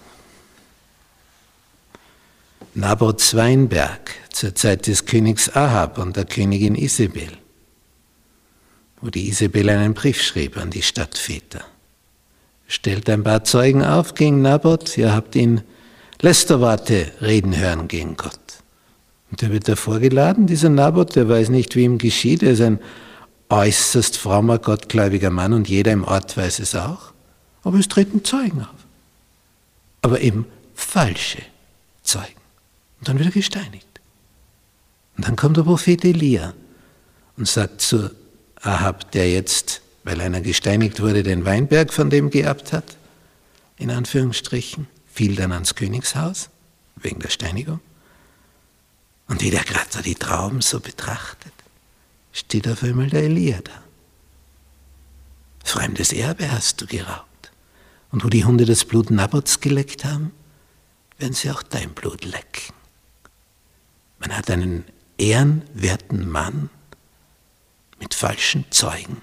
Naboths 2.75 3.35
Weinberg 3.35 4.15
zur 4.31 4.55
Zeit 4.55 4.87
des 4.87 5.05
Königs 5.05 5.55
Ahab 5.55 5.99
und 5.99 6.17
der 6.17 6.25
Königin 6.25 6.75
Isabel, 6.75 7.29
wo 9.01 9.11
die 9.11 9.29
Isabel 9.29 9.69
einen 9.69 9.95
Brief 9.95 10.23
schrieb 10.23 10.57
an 10.57 10.71
die 10.71 10.83
Stadtväter. 10.83 11.65
Stellt 12.67 13.11
ein 13.11 13.25
paar 13.25 13.45
Zeugen 13.45 13.85
auf 13.85 14.15
gegen 14.15 14.41
Naboth, 14.41 14.97
ihr 14.97 15.15
habt 15.15 15.37
ihn 15.37 15.61
Lästerworte 16.23 17.13
reden 17.21 17.59
hören 17.59 17.89
gegen 17.89 18.17
Gott. 18.17 18.39
Und 19.31 19.43
der 19.43 19.51
wird 19.51 19.69
da 19.69 19.77
vorgeladen, 19.77 20.47
dieser 20.47 20.71
Naboth, 20.71 21.17
der 21.17 21.29
weiß 21.29 21.51
nicht, 21.51 21.77
wie 21.77 21.85
ihm 21.85 21.99
geschieht, 21.99 22.43
er 22.43 22.53
ist 22.53 22.61
ein 22.63 22.79
äußerst 23.53 24.17
frommer, 24.17 24.59
gottgläubiger 24.59 25.31
Mann 25.31 25.53
und 25.53 25.69
jeder 25.69 25.93
im 25.93 26.05
Ort 26.05 26.37
weiß 26.37 26.59
es 26.59 26.75
auch. 26.75 27.13
Aber 27.63 27.79
es 27.79 27.87
treten 27.87 28.25
Zeugen 28.25 28.63
auf. 28.63 28.69
Aber 30.01 30.21
eben 30.21 30.47
falsche 30.75 31.43
Zeugen. 32.03 32.41
Und 32.99 33.09
dann 33.09 33.19
wird 33.19 33.29
er 33.29 33.33
gesteinigt. 33.33 33.87
Und 35.17 35.29
dann 35.29 35.37
kommt 35.37 35.59
der 35.59 35.63
Prophet 35.63 36.05
Elia 36.05 36.55
und 37.37 37.47
sagt 37.47 37.83
zu 37.83 38.11
Ahab, 38.63 39.11
der 39.13 39.31
jetzt, 39.31 39.83
weil 40.03 40.21
einer 40.21 40.41
gesteinigt 40.41 41.01
wurde, 41.01 41.23
den 41.23 41.45
Weinberg 41.45 41.93
von 41.93 42.09
dem 42.09 42.31
geerbt 42.31 42.73
hat, 42.73 42.97
in 43.77 43.91
Anführungsstrichen, 43.91 44.89
fiel 45.13 45.37
dann 45.37 45.53
ans 45.53 45.75
Königshaus 45.75 46.49
wegen 46.97 47.21
der 47.21 47.29
Steinigung. 47.29 47.81
Und 49.29 49.43
wie 49.43 49.51
der 49.51 49.63
gerade 49.63 50.03
die 50.03 50.15
Trauben 50.15 50.63
so 50.63 50.81
betrachtet, 50.81 51.53
steht 52.33 52.67
auf 52.69 52.83
einmal 52.83 53.09
der 53.09 53.25
Elia 53.25 53.61
da. 53.63 53.83
Fremdes 55.65 56.13
Erbe 56.13 56.51
hast 56.51 56.81
du 56.81 56.87
geraubt. 56.87 57.53
Und 58.11 58.25
wo 58.25 58.29
die 58.29 58.45
Hunde 58.45 58.67
das 58.67 58.85
Blut 58.85 59.11
Nabots 59.11 59.61
geleckt 59.61 60.05
haben, 60.05 60.33
werden 61.19 61.35
sie 61.35 61.51
auch 61.51 61.63
dein 61.63 61.91
Blut 61.91 62.25
lecken. 62.25 62.75
Man 64.19 64.37
hat 64.37 64.51
einen 64.51 64.85
ehrenwerten 65.19 66.29
Mann 66.29 66.69
mit 68.01 68.15
falschen 68.15 68.65
Zeugen 68.71 69.23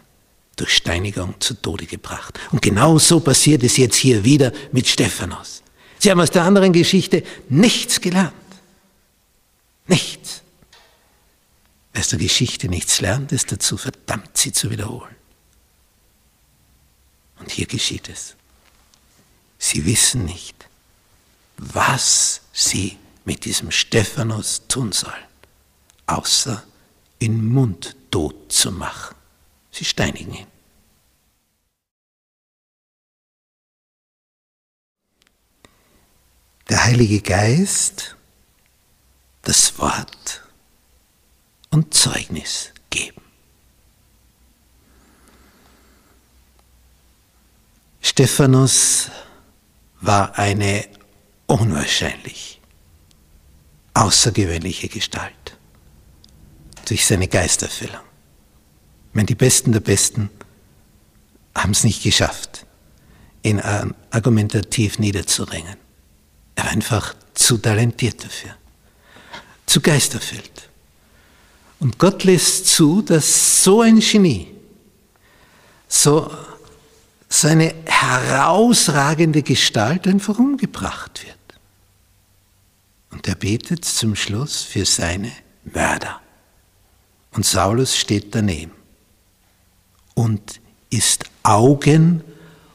durch 0.55 0.75
Steinigung 0.75 1.35
zu 1.39 1.53
Tode 1.53 1.85
gebracht. 1.85 2.39
Und 2.51 2.61
genau 2.61 2.97
so 2.97 3.19
passiert 3.19 3.63
es 3.63 3.77
jetzt 3.77 3.95
hier 3.95 4.23
wieder 4.23 4.51
mit 4.71 4.87
Stephanus. 4.87 5.63
Sie 5.99 6.09
haben 6.09 6.19
aus 6.19 6.31
der 6.31 6.43
anderen 6.43 6.73
Geschichte 6.73 7.23
nichts 7.49 8.01
gelernt. 8.01 8.33
Nichts. 9.87 10.41
Wer 11.93 12.01
aus 12.01 12.09
der 12.09 12.19
Geschichte 12.19 12.67
nichts 12.69 13.01
lernt, 13.01 13.31
ist 13.31 13.51
dazu 13.51 13.77
verdammt, 13.77 14.37
sie 14.37 14.51
zu 14.51 14.69
wiederholen. 14.69 15.15
Und 17.39 17.51
hier 17.51 17.65
geschieht 17.65 18.09
es. 18.09 18.35
Sie 19.57 19.85
wissen 19.85 20.25
nicht, 20.25 20.67
was 21.57 22.41
sie 22.53 22.97
mit 23.25 23.45
diesem 23.45 23.71
Stephanus 23.71 24.67
tun 24.67 24.91
sollen, 24.91 25.13
außer 26.05 26.63
ihn 27.19 27.45
mundtot 27.45 28.51
zu 28.51 28.71
machen. 28.71 29.15
Sie 29.71 29.85
steinigen 29.85 30.33
ihn. 30.33 30.47
Der 36.69 36.83
Heilige 36.85 37.21
Geist 37.21 38.15
das 39.41 39.77
Wort 39.79 40.43
und 41.79 41.93
Zeugnis 41.93 42.71
geben. 42.89 43.21
Stephanus 48.01 49.09
war 50.01 50.37
eine 50.37 50.89
unwahrscheinlich 51.47 52.59
außergewöhnliche 53.93 54.89
Gestalt 54.89 55.57
durch 56.85 57.05
seine 57.05 57.29
Geisterfüllung. 57.29 58.01
Ich 59.09 59.15
meine, 59.15 59.27
die 59.27 59.35
Besten 59.35 59.71
der 59.71 59.79
Besten 59.79 60.29
haben 61.55 61.71
es 61.71 61.85
nicht 61.85 62.03
geschafft, 62.03 62.65
ihn 63.41 63.61
argumentativ 63.61 64.99
niederzuringen. 64.99 65.77
Er 66.55 66.65
war 66.65 66.71
einfach 66.71 67.15
zu 67.35 67.57
talentiert 67.57 68.21
dafür, 68.25 68.53
zu 69.65 69.79
geisterfüllt. 69.79 70.68
Und 71.79 71.97
Gott 71.97 72.23
lässt 72.25 72.67
zu, 72.67 73.01
dass 73.01 73.63
so 73.63 73.81
ein 73.81 73.99
Genie, 73.99 74.47
so, 75.87 76.31
so 77.29 77.47
eine 77.47 77.73
herausragende 77.85 79.43
Gestalt 79.43 80.07
einfach 80.07 80.37
umgebracht 80.37 81.25
wird. 81.25 81.37
Und 83.11 83.27
er 83.27 83.35
betet 83.35 83.85
zum 83.85 84.15
Schluss 84.15 84.61
für 84.61 84.85
seine 84.85 85.31
Mörder. 85.63 86.21
Und 87.31 87.45
Saulus 87.45 87.97
steht 87.97 88.35
daneben 88.35 88.71
und 90.15 90.59
ist 90.89 91.25
Augen- 91.43 92.23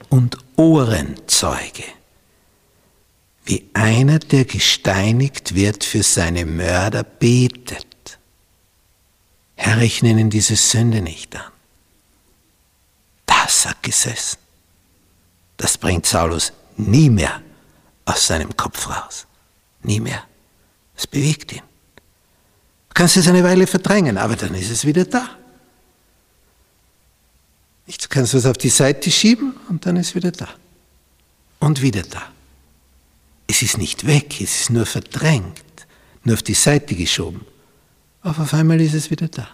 und 0.09 0.39
Ohrenzeuge, 0.57 1.85
wie 3.45 3.69
einer, 3.75 4.19
der 4.19 4.45
gesteinigt 4.45 5.55
wird 5.55 5.85
für 5.85 6.03
seine 6.03 6.47
Mörder, 6.47 7.03
betet. 7.03 7.87
Herr, 9.57 9.81
ich 9.81 10.03
nenne 10.03 10.29
diese 10.29 10.57
Sünde 10.57 11.01
nicht 11.01 11.35
an. 11.37 11.53
Das 13.27 13.67
hat 13.67 13.83
gesessen. 13.83 14.39
Das 15.57 15.79
bringt 15.79 16.07
Saulus 16.07 16.53
nie 16.77 17.09
mehr 17.09 17.41
aus 18.05 18.27
seinem 18.27 18.57
Kopf 18.57 18.89
raus. 18.89 19.27
Nie 19.83 20.01
mehr. 20.01 20.25
Es 20.97 21.07
bewegt 21.07 21.53
ihn. 21.53 21.63
Du 22.89 22.95
kannst 22.95 23.17
es 23.17 23.29
eine 23.29 23.43
Weile 23.45 23.67
verdrängen, 23.67 24.19
aber 24.19 24.37
dann 24.37 24.55
ist 24.55 24.71
es 24.71 24.85
wieder 24.85 25.05
da. 25.05 25.29
Du 27.87 28.09
kannst 28.09 28.35
es 28.35 28.47
auf 28.47 28.57
die 28.57 28.71
Seite 28.71 29.11
schieben 29.11 29.55
und 29.69 29.85
dann 29.85 29.97
ist 29.97 30.09
es 30.09 30.15
wieder 30.15 30.31
da. 30.31 30.49
Und 31.61 31.83
wieder 31.83 32.03
da. 32.03 32.23
Es 33.47 33.63
ist 33.63 33.79
nicht 33.79 34.07
weg, 34.07 34.41
es 34.41 34.63
ist 34.63 34.71
nur 34.71 34.87
verdrängt, 34.87 35.63
nur 36.23 36.35
auf 36.35 36.43
die 36.43 36.55
Seite 36.55 36.95
geschoben. 36.95 37.45
Auf 38.25 38.55
einmal 38.55 38.81
ist 38.81 38.95
es 38.95 39.11
wieder 39.11 39.29
da. 39.29 39.47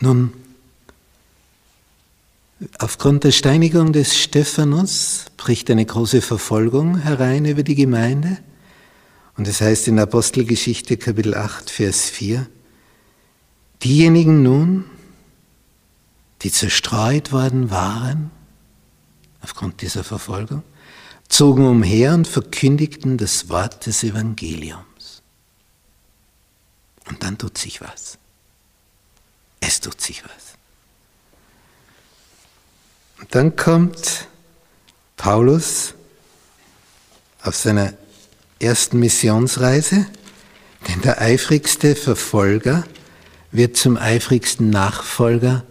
Nun, 0.00 0.32
aufgrund 2.78 3.24
der 3.24 3.32
Steinigung 3.32 3.92
des 3.92 4.18
Stephanus 4.18 5.26
bricht 5.36 5.70
eine 5.70 5.84
große 5.84 6.22
Verfolgung 6.22 6.96
herein 6.96 7.44
über 7.44 7.62
die 7.62 7.74
Gemeinde. 7.74 8.38
Und 9.36 9.46
es 9.46 9.60
heißt 9.60 9.88
in 9.88 9.98
Apostelgeschichte 9.98 10.96
Kapitel 10.96 11.34
8, 11.34 11.68
Vers 11.68 12.08
4, 12.08 12.48
diejenigen 13.84 14.42
nun, 14.42 14.86
die 16.40 16.50
zerstreut 16.50 17.30
worden 17.30 17.70
waren, 17.70 18.30
aufgrund 19.42 19.82
dieser 19.82 20.02
Verfolgung, 20.02 20.62
zogen 21.32 21.66
umher 21.66 22.12
und 22.12 22.28
verkündigten 22.28 23.16
das 23.16 23.48
Wort 23.48 23.86
des 23.86 24.04
Evangeliums. 24.04 25.22
Und 27.08 27.22
dann 27.22 27.38
tut 27.38 27.56
sich 27.56 27.80
was. 27.80 28.18
Es 29.60 29.80
tut 29.80 29.98
sich 30.00 30.22
was. 30.24 30.58
Und 33.18 33.34
dann 33.34 33.56
kommt 33.56 34.28
Paulus 35.16 35.94
auf 37.42 37.56
seiner 37.56 37.94
ersten 38.58 38.98
Missionsreise, 38.98 40.06
denn 40.86 41.00
der 41.00 41.20
eifrigste 41.20 41.96
Verfolger 41.96 42.84
wird 43.52 43.78
zum 43.78 43.96
eifrigsten 43.96 44.68
Nachfolger, 44.68 45.64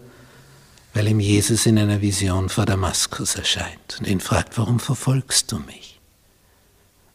weil 0.93 1.07
ihm 1.07 1.19
Jesus 1.19 1.65
in 1.65 1.79
einer 1.79 2.01
Vision 2.01 2.49
vor 2.49 2.65
Damaskus 2.65 3.35
erscheint 3.35 3.97
und 3.99 4.07
ihn 4.07 4.19
fragt, 4.19 4.57
warum 4.57 4.79
verfolgst 4.79 5.51
du 5.51 5.59
mich? 5.59 5.99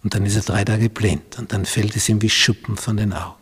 Und 0.02 0.14
dann 0.14 0.24
ist 0.24 0.36
er 0.36 0.42
drei 0.42 0.64
Tage 0.64 0.88
blind 0.88 1.38
und 1.38 1.52
dann 1.52 1.66
fällt 1.66 1.96
es 1.96 2.08
ihm 2.08 2.22
wie 2.22 2.30
Schuppen 2.30 2.76
von 2.76 2.96
den 2.96 3.12
Augen. 3.12 3.34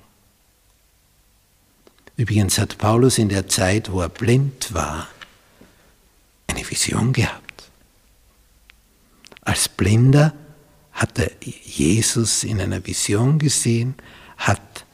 Übrigens 2.17 2.59
hat 2.59 2.79
Paulus 2.79 3.19
in 3.19 3.29
der 3.29 3.49
Zeit, 3.49 3.91
wo 3.91 4.01
er 4.01 4.09
blind 4.09 4.73
war, 4.73 5.09
eine 6.47 6.69
Vision 6.69 7.13
gehabt. 7.13 7.71
Als 9.43 9.69
Blinder 9.69 10.33
hat 10.93 11.19
er 11.19 11.31
Jesus 11.43 12.45
in 12.45 12.61
einer 12.61 12.87
Vision 12.87 13.39
gesehen, 13.39 13.95
hat 14.37 14.85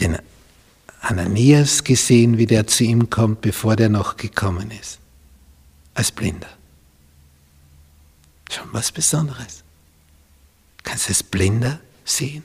den 0.00 0.18
Ananias 1.02 1.82
gesehen, 1.82 2.38
wie 2.38 2.46
der 2.46 2.68
zu 2.68 2.84
ihm 2.84 3.10
kommt, 3.10 3.40
bevor 3.40 3.74
der 3.74 3.88
noch 3.88 4.16
gekommen 4.16 4.70
ist. 4.70 5.00
Als 5.94 6.12
Blinder. 6.12 6.48
Schon 8.50 8.68
was 8.72 8.92
Besonderes. 8.92 9.64
Kannst 10.84 11.06
du 11.06 11.08
als 11.10 11.22
Blinder 11.24 11.80
sehen? 12.04 12.44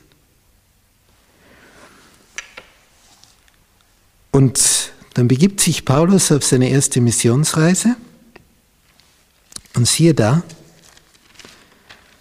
Und 4.32 4.92
dann 5.14 5.28
begibt 5.28 5.60
sich 5.60 5.84
Paulus 5.84 6.32
auf 6.32 6.44
seine 6.44 6.68
erste 6.68 7.00
Missionsreise 7.00 7.96
und 9.74 9.86
siehe 9.86 10.14
da, 10.14 10.42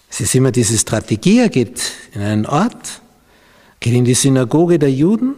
es 0.10 0.21
ist 0.21 0.36
immer 0.36 0.52
diese 0.52 0.78
Strategie, 0.78 1.39
er 1.39 1.50
geht 1.50 1.91
in 2.13 2.21
einen 2.21 2.45
Ort, 2.45 3.02
geht 3.80 3.93
in 3.93 4.06
die 4.06 4.13
Synagoge 4.13 4.80
der 4.80 4.91
Juden 4.91 5.36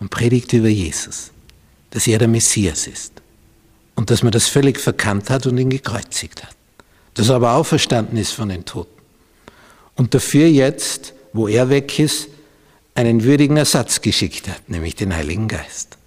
und 0.00 0.10
predigt 0.10 0.52
über 0.52 0.68
Jesus, 0.68 1.30
dass 1.90 2.06
er 2.06 2.18
der 2.18 2.28
Messias 2.28 2.86
ist 2.86 3.12
und 3.94 4.10
dass 4.10 4.22
man 4.22 4.32
das 4.32 4.48
völlig 4.48 4.78
verkannt 4.78 5.30
hat 5.30 5.46
und 5.46 5.58
ihn 5.58 5.70
gekreuzigt 5.70 6.42
hat, 6.42 6.56
dass 7.14 7.28
er 7.28 7.36
aber 7.36 7.54
auferstanden 7.54 8.16
ist 8.16 8.32
von 8.32 8.48
den 8.48 8.64
Toten 8.64 9.00
und 9.96 10.14
dafür 10.14 10.46
jetzt, 10.46 11.14
wo 11.32 11.48
er 11.48 11.68
weg 11.68 11.98
ist, 11.98 12.28
einen 12.94 13.22
würdigen 13.22 13.56
Ersatz 13.56 14.00
geschickt 14.00 14.48
hat, 14.48 14.68
nämlich 14.68 14.96
den 14.96 15.14
Heiligen 15.14 15.48
Geist. 15.48 15.98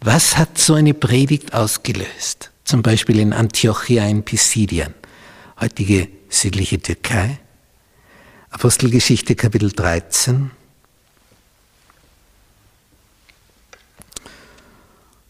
Was 0.00 0.36
hat 0.36 0.58
so 0.58 0.74
eine 0.74 0.94
Predigt 0.94 1.54
ausgelöst? 1.54 2.50
Zum 2.64 2.82
Beispiel 2.82 3.18
in 3.18 3.32
Antiochia 3.32 4.06
in 4.06 4.22
Pisidien, 4.22 4.94
heutige 5.60 6.08
südliche 6.28 6.80
Türkei. 6.80 7.38
Apostelgeschichte 8.56 9.36
Kapitel 9.36 9.70
13. 9.70 10.50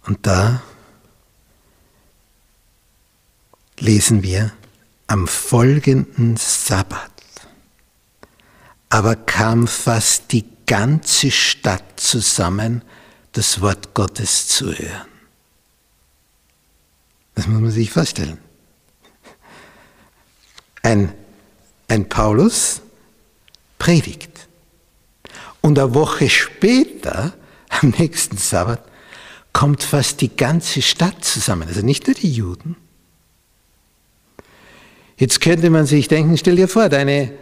Und 0.07 0.25
da 0.25 0.63
lesen 3.81 4.23
wir 4.23 4.53
am 5.09 5.27
folgenden 5.27 6.37
Sabbat 6.37 7.11
aber 8.91 9.17
kam 9.17 9.67
fast 9.67 10.31
die 10.31 10.45
ganze 10.65 11.33
Stadt 11.33 11.99
zusammen, 11.99 12.83
das 13.33 13.61
Wort 13.61 13.93
Gottes 13.93 14.47
zu 14.47 14.67
hören. 14.73 15.09
Das 17.35 17.49
muss 17.49 17.61
man 17.61 17.71
sich 17.73 17.91
vorstellen. 17.91 18.39
Ein, 20.83 21.13
ein 21.89 22.09
Paulus 22.09 22.83
predigt. 23.87 24.49
Und 25.61 25.79
eine 25.79 25.95
Woche 25.95 26.29
später, 26.29 27.35
am 27.69 27.91
nächsten 27.91 28.37
Sabbat, 28.37 28.83
kommt 29.53 29.85
fast 29.85 30.21
die 30.21 30.37
ganze 30.37 30.83
Stadt 30.83 31.25
zusammen. 31.25 31.69
Also 31.69 31.83
nicht 31.83 32.09
nur 32.09 32.17
die 32.17 32.33
Juden. 32.33 32.75
Jetzt 35.17 35.41
könnte 35.41 35.71
man 35.71 35.87
sich 35.87 36.09
denken, 36.09 36.37
stell 36.37 36.57
dir 36.57 36.67
vor, 36.67 36.89
deine 36.89 37.33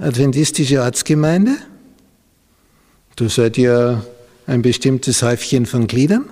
adventistische 0.00 0.82
Ortsgemeinde. 0.82 1.56
Du 3.14 3.28
seid 3.28 3.56
ja 3.56 4.02
ein 4.48 4.60
bestimmtes 4.60 5.22
Häufchen 5.22 5.66
von 5.66 5.86
Gliedern. 5.86 6.28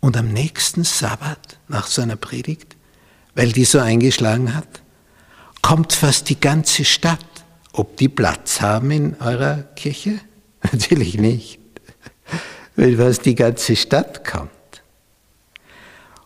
Und 0.00 0.16
am 0.16 0.28
nächsten 0.32 0.84
Sabbat 0.84 1.58
nach 1.68 1.86
seiner 1.86 2.16
Predigt, 2.16 2.76
weil 3.34 3.52
die 3.52 3.66
so 3.66 3.78
eingeschlagen 3.78 4.54
hat, 4.56 4.80
kommt 5.60 5.92
fast 5.92 6.30
die 6.30 6.40
ganze 6.40 6.86
Stadt. 6.86 7.29
Ob 7.72 7.96
die 7.96 8.08
Platz 8.08 8.60
haben 8.60 8.90
in 8.90 9.16
eurer 9.20 9.64
Kirche? 9.76 10.20
Natürlich 10.72 11.16
nicht, 11.16 11.58
weil 12.76 12.96
fast 12.96 13.24
die 13.24 13.34
ganze 13.34 13.76
Stadt 13.76 14.24
kommt. 14.24 14.50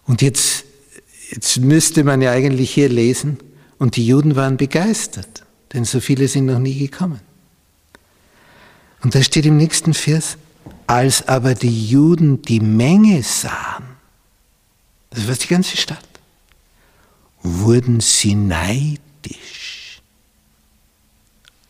Und 0.07 0.23
jetzt, 0.23 0.65
jetzt 1.31 1.59
müsste 1.59 2.05
man 2.05 2.23
ja 2.23 2.33
eigentlich 2.33 2.73
hier 2.73 2.89
lesen, 2.89 3.39
und 3.79 3.97
die 3.97 4.07
Juden 4.07 4.37
waren 4.37 4.57
begeistert, 4.57 5.45
denn 5.73 5.85
so 5.85 6.01
viele 6.01 6.29
sind 6.29 6.47
noch 6.47 6.59
nie 6.59 6.79
gekommen. 6.79 7.21
Und 9.03 9.15
da 9.15 9.23
steht 9.23 9.45
im 9.45 9.57
nächsten 9.57 9.93
Vers, 9.93 10.39
als 10.87 11.29
aber 11.29 11.55
die 11.55 11.89
Juden 11.89 12.41
die 12.43 12.61
Menge 12.61 13.23
sahen, 13.23 13.85
das 15.11 15.29
war 15.29 15.35
die 15.35 15.49
ganze 15.49 15.77
Stadt, 15.77 16.09
wurden 17.43 18.01
sie 18.01 18.35
neidisch 18.35 19.64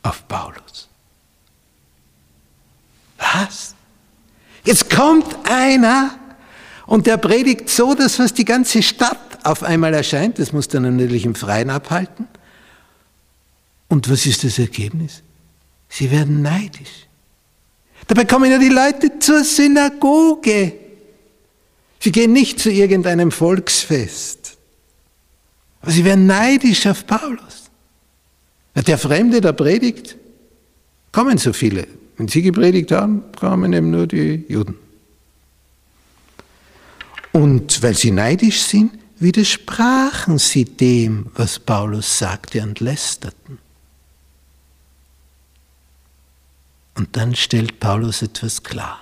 auf 0.05 0.27
Paulus. 0.29 0.89
Was? 3.19 3.75
Jetzt 4.65 4.91
kommt 4.91 5.37
einer 5.45 6.19
und 6.87 7.07
der 7.07 7.17
predigt 7.17 7.69
so, 7.69 7.95
dass 7.95 8.19
was 8.19 8.33
die 8.35 8.45
ganze 8.45 8.83
Stadt 8.83 9.19
auf 9.43 9.63
einmal 9.63 9.95
erscheint. 9.95 10.39
Das 10.39 10.53
muss 10.53 10.69
dann 10.69 10.83
natürlich 10.83 11.25
im 11.25 11.35
Freien 11.35 11.71
abhalten. 11.71 12.29
Und 13.89 14.11
was 14.11 14.27
ist 14.27 14.45
das 14.45 14.59
Ergebnis? 14.59 15.23
Sie 15.89 16.11
werden 16.11 16.43
neidisch. 16.43 17.09
Dabei 18.07 18.25
kommen 18.25 18.51
ja 18.51 18.59
die 18.59 18.69
Leute 18.69 19.19
zur 19.19 19.45
Synagoge. 19.45 20.75
Sie 22.01 22.13
gehen 22.13 22.33
nicht 22.33 22.61
zu 22.61 22.71
irgendeinem 22.71 23.31
Volksfest. 23.31 24.59
Aber 25.81 25.91
sie 25.91 26.05
werden 26.05 26.27
neidisch 26.27 26.87
auf 26.87 27.07
Paulus. 27.07 27.64
Der 28.75 28.99
Fremde, 28.99 29.41
der 29.41 29.53
predigt, 29.53 30.17
kommen 31.13 31.39
so 31.39 31.53
viele. 31.53 31.87
Wenn 32.17 32.29
sie 32.29 32.43
gepredigt 32.43 32.93
haben, 32.93 33.23
kamen 33.33 33.73
eben 33.73 33.91
nur 33.91 34.07
die 34.07 34.45
Juden. 34.49 34.77
Und 37.33 37.83
weil 37.83 37.95
sie 37.95 38.11
neidisch 38.11 38.63
sind, 38.63 38.93
widersprachen 39.19 40.39
sie 40.39 40.65
dem, 40.65 41.31
was 41.35 41.59
Paulus 41.59 42.19
sagte 42.19 42.63
und 42.63 42.81
lästerten. 42.81 43.59
Und 46.95 47.17
dann 47.17 47.35
stellt 47.35 47.81
Paulus 47.81 48.23
etwas 48.23 48.63
klar. 48.63 49.01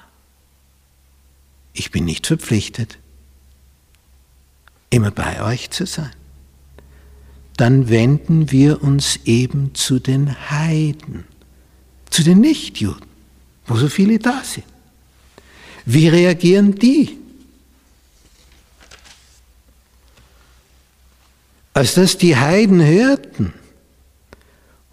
Ich 1.74 1.90
bin 1.90 2.04
nicht 2.04 2.26
verpflichtet, 2.26 2.98
immer 4.90 5.10
bei 5.10 5.42
euch 5.42 5.70
zu 5.70 5.86
sein. 5.86 6.10
Dann 7.62 7.88
wenden 7.88 8.50
wir 8.50 8.82
uns 8.82 9.20
eben 9.24 9.72
zu 9.76 10.00
den 10.00 10.50
Heiden, 10.50 11.22
zu 12.10 12.24
den 12.24 12.40
Nichtjuden, 12.40 13.06
wo 13.66 13.76
so 13.76 13.88
viele 13.88 14.18
da 14.18 14.42
sind. 14.42 14.66
Wie 15.84 16.08
reagieren 16.08 16.74
die? 16.74 17.16
Als 21.72 21.94
das 21.94 22.18
die 22.18 22.36
Heiden 22.36 22.84
hörten, 22.84 23.54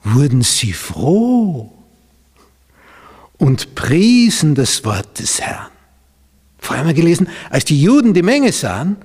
wurden 0.03 0.43
sie 0.43 0.73
froh 0.73 1.73
und 3.39 3.73
priesen 3.73 4.53
das 4.53 4.85
Wort 4.85 5.17
des 5.17 5.41
Herrn. 5.41 5.71
Vorher 6.59 6.81
haben 6.81 6.89
wir 6.89 6.93
gelesen, 6.93 7.29
als 7.49 7.65
die 7.65 7.81
Juden 7.81 8.13
die 8.13 8.21
Menge 8.21 8.51
sahen, 8.51 8.97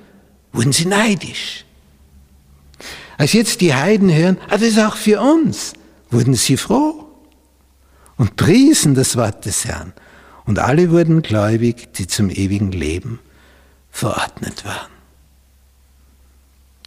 wurden 0.53 0.75
sie 0.75 0.85
neidisch. 0.85 1.65
Als 3.19 3.33
jetzt 3.33 3.61
die 3.61 3.75
Heiden 3.75 4.13
hören, 4.13 4.39
ah, 4.49 4.53
das 4.53 4.63
ist 4.63 4.79
auch 4.79 4.97
für 4.97 5.21
uns, 5.21 5.75
wurden 6.11 6.35
sie 6.35 6.57
froh 6.57 7.07
und 8.17 8.37
priesen 8.37 8.95
das 8.95 9.17
Wort 9.17 9.45
des 9.45 9.65
Herrn. 9.65 9.93
Und 10.45 10.59
alle 10.59 10.91
wurden 10.91 11.23
gläubig, 11.23 11.93
die 11.95 12.07
zum 12.07 12.29
ewigen 12.31 12.73
Leben 12.73 13.19
verordnet 13.91 14.65
waren 14.65 14.95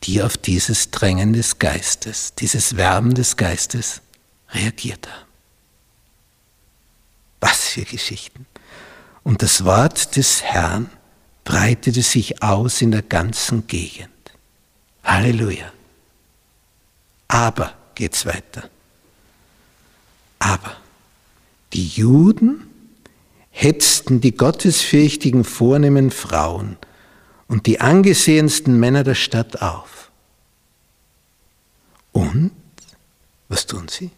die 0.07 0.21
auf 0.23 0.37
dieses 0.37 0.91
Drängen 0.91 1.33
des 1.33 1.59
Geistes, 1.59 2.33
dieses 2.35 2.77
Werben 2.77 3.13
des 3.13 3.35
Geistes 3.35 4.01
reagiert 4.51 5.07
haben. 5.07 5.27
Was 7.41 7.67
für 7.67 7.83
Geschichten. 7.83 8.45
Und 9.23 9.41
das 9.41 9.65
Wort 9.65 10.15
des 10.15 10.43
Herrn 10.43 10.89
breitete 11.43 12.01
sich 12.01 12.41
aus 12.41 12.81
in 12.81 12.91
der 12.91 13.01
ganzen 13.01 13.67
Gegend. 13.67 14.09
Halleluja. 15.03 15.71
Aber 17.27 17.73
geht's 17.95 18.25
weiter. 18.25 18.69
Aber 20.39 20.75
die 21.73 21.87
Juden 21.87 22.69
hetzten 23.49 24.21
die 24.21 24.35
gottesfürchtigen 24.35 25.43
vornehmen 25.43 26.11
Frauen 26.11 26.77
und 27.47 27.65
die 27.65 27.81
angesehensten 27.81 28.79
Männer 28.79 29.03
der 29.03 29.15
Stadt 29.15 29.61
auf. 29.61 30.11
Und, 32.11 32.51
was 33.49 33.65
tun 33.65 33.87
sie? 33.87 34.11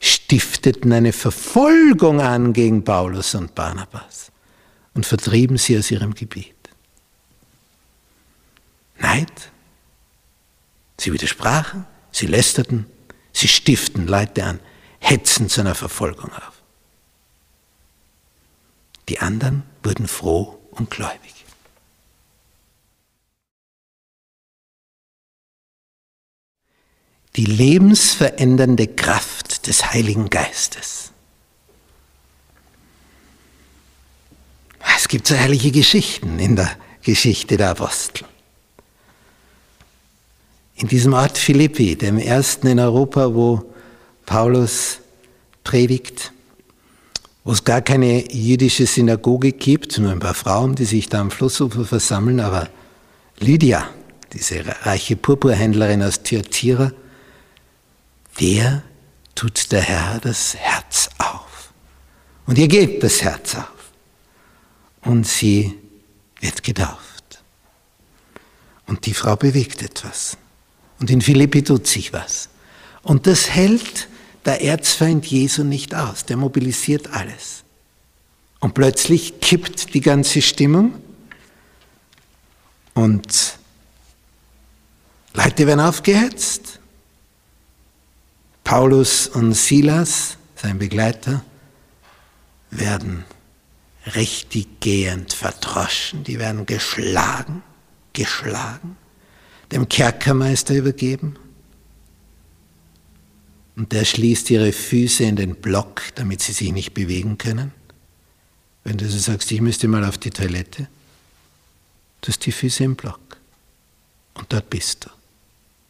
Stifteten 0.00 0.92
eine 0.92 1.12
Verfolgung 1.12 2.20
an 2.20 2.52
gegen 2.52 2.84
Paulus 2.84 3.34
und 3.34 3.54
Barnabas 3.54 4.32
und 4.94 5.04
vertrieben 5.04 5.58
sie 5.58 5.78
aus 5.78 5.90
ihrem 5.90 6.14
Gebiet. 6.14 6.54
Neid. 8.98 9.50
Sie 10.98 11.12
widersprachen, 11.12 11.86
sie 12.12 12.26
lästerten, 12.26 12.86
sie 13.32 13.48
stiften 13.48 14.06
Leute 14.06 14.44
an, 14.44 14.60
hetzen 14.98 15.48
zu 15.48 15.60
einer 15.60 15.74
Verfolgung 15.74 16.32
auf. 16.32 16.62
Die 19.08 19.20
anderen 19.20 19.64
wurden 19.82 20.06
froh 20.06 20.58
und 20.72 20.90
gläubig. 20.90 21.40
die 27.36 27.44
lebensverändernde 27.44 28.88
Kraft 28.88 29.66
des 29.66 29.92
Heiligen 29.92 30.30
Geistes. 30.30 31.12
Es 34.96 35.08
gibt 35.08 35.26
so 35.26 35.34
herrliche 35.34 35.70
Geschichten 35.70 36.38
in 36.38 36.56
der 36.56 36.70
Geschichte 37.02 37.56
der 37.56 37.70
Apostel. 37.70 38.26
In 40.80 40.88
diesem 40.88 41.12
Ort 41.12 41.36
Philippi, 41.36 41.94
dem 41.94 42.16
ersten 42.16 42.66
in 42.66 42.80
Europa, 42.80 43.34
wo 43.34 43.62
Paulus 44.24 45.00
predigt, 45.62 46.32
wo 47.44 47.52
es 47.52 47.64
gar 47.64 47.82
keine 47.82 48.32
jüdische 48.32 48.86
Synagoge 48.86 49.52
gibt, 49.52 49.98
nur 49.98 50.10
ein 50.10 50.20
paar 50.20 50.32
Frauen, 50.32 50.74
die 50.74 50.86
sich 50.86 51.10
da 51.10 51.20
am 51.20 51.30
Flussufer 51.30 51.84
versammeln, 51.84 52.40
aber 52.40 52.70
Lydia, 53.40 53.90
diese 54.32 54.64
reiche 54.82 55.16
Purpurhändlerin 55.16 56.02
aus 56.02 56.22
Thyatira, 56.22 56.92
der 58.40 58.82
tut 59.34 59.70
der 59.72 59.82
Herr 59.82 60.18
das 60.18 60.56
Herz 60.56 61.10
auf. 61.18 61.74
Und 62.46 62.56
ihr 62.56 62.68
geht 62.68 63.02
das 63.02 63.20
Herz 63.20 63.54
auf. 63.54 63.92
Und 65.02 65.26
sie 65.26 65.74
wird 66.40 66.62
getauft. 66.62 67.42
Und 68.86 69.04
die 69.04 69.14
Frau 69.14 69.36
bewegt 69.36 69.82
etwas. 69.82 70.38
Und 71.00 71.10
in 71.10 71.20
Philippi 71.20 71.64
tut 71.64 71.86
sich 71.86 72.12
was. 72.12 72.48
Und 73.02 73.26
das 73.26 73.50
hält 73.50 74.08
der 74.44 74.62
Erzfeind 74.62 75.26
Jesu 75.26 75.64
nicht 75.64 75.94
aus. 75.94 76.24
Der 76.26 76.36
mobilisiert 76.36 77.12
alles. 77.12 77.64
Und 78.60 78.74
plötzlich 78.74 79.40
kippt 79.40 79.94
die 79.94 80.02
ganze 80.02 80.42
Stimmung. 80.42 80.94
Und 82.94 83.58
Leute 85.32 85.66
werden 85.66 85.80
aufgehetzt. 85.80 86.80
Paulus 88.64 89.26
und 89.26 89.54
Silas, 89.54 90.36
sein 90.54 90.78
Begleiter, 90.78 91.42
werden 92.70 93.24
richtig 94.14 94.80
gehend 94.80 95.32
verdroschen, 95.32 96.24
die 96.24 96.38
werden 96.38 96.66
geschlagen, 96.66 97.62
geschlagen, 98.12 98.96
dem 99.72 99.88
Kerkermeister 99.88 100.74
übergeben. 100.74 101.36
Und 103.76 103.92
der 103.92 104.04
schließt 104.04 104.50
ihre 104.50 104.72
Füße 104.72 105.24
in 105.24 105.36
den 105.36 105.56
Block, 105.56 106.02
damit 106.16 106.42
sie 106.42 106.52
sich 106.52 106.72
nicht 106.72 106.92
bewegen 106.92 107.38
können. 107.38 107.72
Wenn 108.84 108.98
du 108.98 109.08
so 109.08 109.18
sagst, 109.18 109.50
ich 109.52 109.60
müsste 109.60 109.88
mal 109.88 110.04
auf 110.04 110.18
die 110.18 110.30
Toilette, 110.30 110.88
du 112.20 112.28
hast 112.28 112.44
die 112.44 112.52
Füße 112.52 112.84
im 112.84 112.96
Block. 112.96 113.20
Und 114.34 114.52
dort 114.52 114.70
bist 114.70 115.04
du. 115.04 115.10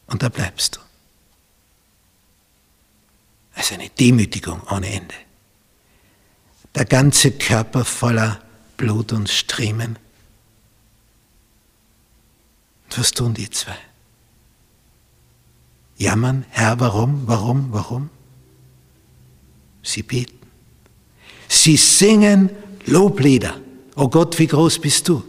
Und 0.07 0.23
da 0.23 0.29
bleibst 0.29 0.77
du. 0.77 0.81
Also 3.55 3.75
eine 3.75 3.89
Demütigung 3.91 4.63
ohne 4.71 4.89
Ende. 4.89 5.15
Der 6.75 6.85
ganze 6.85 7.33
Körper 7.33 7.85
voller 7.85 8.41
Blut 8.77 9.13
und 9.13 9.29
Striemen. 9.29 9.99
Was 12.97 13.13
tun 13.13 13.35
die 13.35 13.49
zwei? 13.49 13.77
Jammern, 15.97 16.45
Herr, 16.51 16.81
warum, 16.81 17.23
warum, 17.27 17.69
warum? 17.73 18.11
Sie 19.83 20.03
beten. 20.03 20.39
Sie 21.49 21.77
singen 21.77 22.51
Loblieder. 22.87 23.55
Oh 23.97 24.09
Gott, 24.09 24.39
wie 24.39 24.47
groß 24.47 24.79
bist 24.79 25.09
du? 25.09 25.23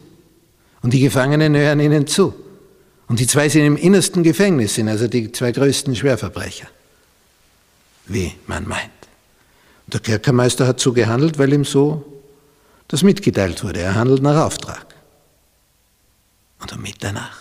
Und 0.82 0.94
die 0.94 1.02
Gefangenen 1.02 1.56
hören 1.56 1.80
ihnen 1.80 2.08
zu. 2.08 2.34
Und 3.08 3.20
die 3.20 3.28
zwei 3.28 3.50
sind 3.50 3.66
im 3.66 3.78
innersten 3.78 4.24
Gefängnis, 4.24 4.76
sind 4.76 4.88
also 4.88 5.08
die 5.08 5.32
zwei 5.32 5.52
größten 5.52 5.96
Schwerverbrecher. 5.96 6.68
Wie 8.08 8.34
man 8.48 8.68
meint. 8.68 8.90
Und 9.86 9.94
der 9.94 10.02
Kerkermeister 10.02 10.66
hat 10.66 10.80
so 10.80 10.94
gehandelt, 10.94 11.38
weil 11.38 11.52
ihm 11.54 11.66
so 11.66 12.06
das 12.88 13.04
mitgeteilt 13.04 13.64
wurde. 13.64 13.82
Er 13.82 13.96
handelt 13.96 14.22
nach 14.22 14.46
Auftrag. 14.46 14.86
Und 16.60 16.72
um 16.74 16.82
Mitternacht 16.82 17.41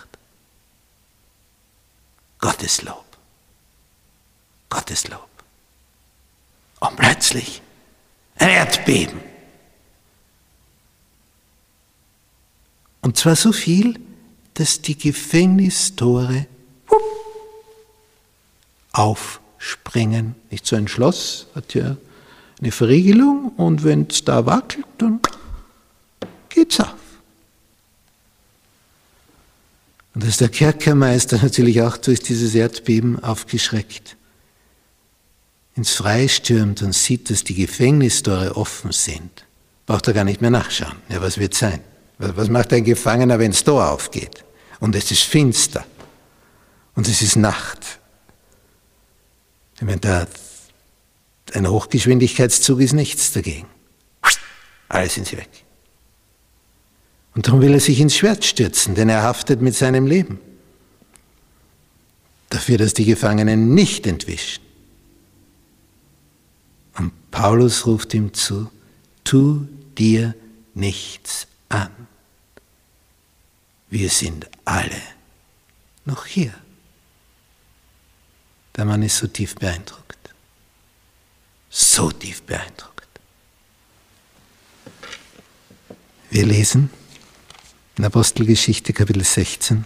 Gottes 2.40 2.83
Lob. 2.83 3.05
Gottes 4.68 5.09
Lob. 5.09 5.29
Und 6.81 6.96
plötzlich 6.96 7.61
ein 8.37 8.48
Erdbeben. 8.48 9.20
Und 13.03 13.16
zwar 13.16 13.37
so 13.37 13.53
viel, 13.53 13.98
dass 14.55 14.81
die 14.81 14.96
Gefängnistore 14.96 16.46
aufspringen. 18.92 20.35
Nicht 20.50 20.66
so 20.66 20.76
ein 20.76 20.88
Schloss 20.88 21.46
hat 21.55 21.74
ja 21.74 21.96
eine 22.61 22.72
Verriegelung 22.72 23.50
und 23.57 23.85
wenn 23.85 24.07
es 24.09 24.24
da 24.24 24.44
wackelt, 24.44 24.87
dann 24.98 25.20
geht's 26.48 26.81
auf. 26.81 26.99
Und 30.14 30.27
dass 30.27 30.38
der 30.38 30.49
Kerkermeister 30.49 31.38
natürlich 31.42 31.83
auch 31.83 31.96
durch 31.96 32.20
dieses 32.20 32.55
Erdbeben 32.55 33.23
aufgeschreckt 33.23 34.16
ins 35.77 35.92
Freie 35.92 36.29
stürmt 36.29 36.83
und 36.83 36.94
sieht, 36.94 37.31
dass 37.31 37.44
die 37.44 37.55
Gefängnistore 37.55 38.57
offen 38.57 38.92
sind, 38.92 39.46
braucht 39.87 40.09
er 40.09 40.14
gar 40.14 40.25
nicht 40.25 40.40
mehr 40.40 40.51
nachschauen. 40.51 40.96
Ja, 41.09 41.23
was 41.23 41.38
wird 41.38 41.55
sein? 41.55 41.81
Was 42.18 42.51
macht 42.51 42.73
ein 42.73 42.85
Gefangener, 42.85 43.38
wenn 43.38 43.53
das 43.53 43.64
Tor 43.64 43.90
aufgeht? 43.90 44.44
Und 44.81 44.94
es 44.94 45.11
ist 45.11 45.23
finster. 45.23 45.85
Und 46.94 47.09
es 47.09 47.23
ist 47.23 47.37
Nacht. 47.37 47.99
Ich 49.77 49.83
meine, 49.83 50.01
da, 50.01 50.27
ein 51.55 51.66
Hochgeschwindigkeitszug 51.66 52.81
ist 52.81 52.92
nichts 52.92 53.33
dagegen. 53.33 53.66
Alle 54.88 55.09
sind 55.09 55.27
sie 55.27 55.38
weg. 55.38 55.49
Und 57.35 57.47
darum 57.47 57.61
will 57.61 57.73
er 57.73 57.81
sich 57.81 58.01
ins 58.01 58.16
Schwert 58.16 58.45
stürzen, 58.45 58.95
denn 58.95 59.09
er 59.09 59.23
haftet 59.23 59.61
mit 59.61 59.75
seinem 59.75 60.07
Leben. 60.07 60.40
Dafür, 62.49 62.79
dass 62.79 62.95
die 62.95 63.05
Gefangenen 63.05 63.75
nicht 63.75 64.07
entwischen. 64.07 64.62
Und 66.97 67.12
Paulus 67.31 67.87
ruft 67.87 68.12
ihm 68.14 68.35
zu, 68.35 68.71
tu 69.23 69.69
dir 69.97 70.35
nichts 70.75 71.47
an. 71.69 71.90
Wir 73.88 74.11
sind 74.11 74.49
alle 74.64 75.01
noch 76.05 76.27
hier. 76.27 76.55
Der 78.77 78.85
Mann 78.85 79.03
ist 79.03 79.19
so 79.19 79.27
tief 79.29 79.55
beeindruckt. 79.55 80.19
So 81.69 82.11
tief 82.11 82.43
beeindruckt. 82.43 83.07
Wir 86.31 86.47
lesen 86.47 86.90
in 88.00 88.06
Apostelgeschichte 88.06 88.94
Kapitel 88.94 89.22
16. 89.22 89.84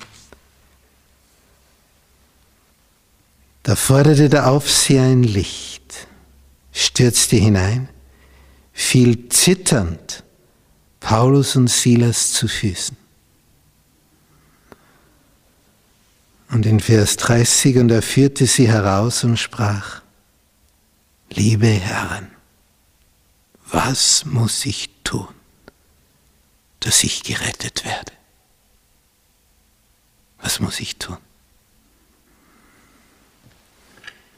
Da 3.64 3.74
forderte 3.74 4.28
der 4.28 4.48
Aufseher 4.48 5.02
ein 5.02 5.24
Licht, 5.24 6.06
stürzte 6.70 7.34
hinein, 7.34 7.88
fiel 8.72 9.30
zitternd 9.30 10.22
Paulus 11.00 11.56
und 11.56 11.68
Silas 11.68 12.32
zu 12.32 12.46
Füßen. 12.46 12.96
Und 16.50 16.66
in 16.66 16.78
Vers 16.78 17.16
30, 17.16 17.78
und 17.78 17.90
er 17.90 18.02
führte 18.02 18.46
sie 18.46 18.68
heraus 18.68 19.24
und 19.24 19.38
sprach, 19.38 20.02
liebe 21.30 21.66
Herren, 21.66 22.30
was 23.72 24.24
muss 24.24 24.64
ich 24.66 24.88
tun? 25.02 25.34
Dass 26.84 27.02
ich 27.02 27.22
gerettet 27.22 27.82
werde? 27.86 28.12
Was 30.38 30.60
muss 30.60 30.80
ich 30.80 30.96
tun? 30.96 31.16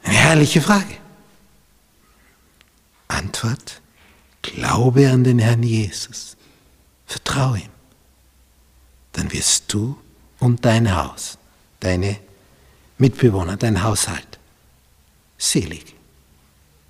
Eine 0.03 0.15
herrliche 0.15 0.61
Frage. 0.61 0.97
Antwort, 3.09 3.81
glaube 4.41 5.09
an 5.09 5.25
den 5.25 5.39
Herrn 5.39 5.61
Jesus. 5.61 6.37
Vertraue 7.05 7.59
ihm. 7.59 7.69
Dann 9.11 9.29
wirst 9.33 9.73
du 9.73 10.01
und 10.39 10.63
dein 10.63 10.95
Haus, 10.95 11.37
deine 11.81 12.17
Mitbewohner, 12.97 13.57
dein 13.57 13.83
Haushalt 13.83 14.39
selig, 15.37 15.95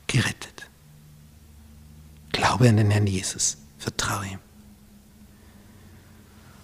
gerettet. 0.06 0.67
Glaube 2.32 2.70
an 2.70 2.78
den 2.78 2.91
Herrn 2.91 3.08
Jesus. 3.08 3.58
Vertraue 3.80 4.28
ihm. 4.28 4.47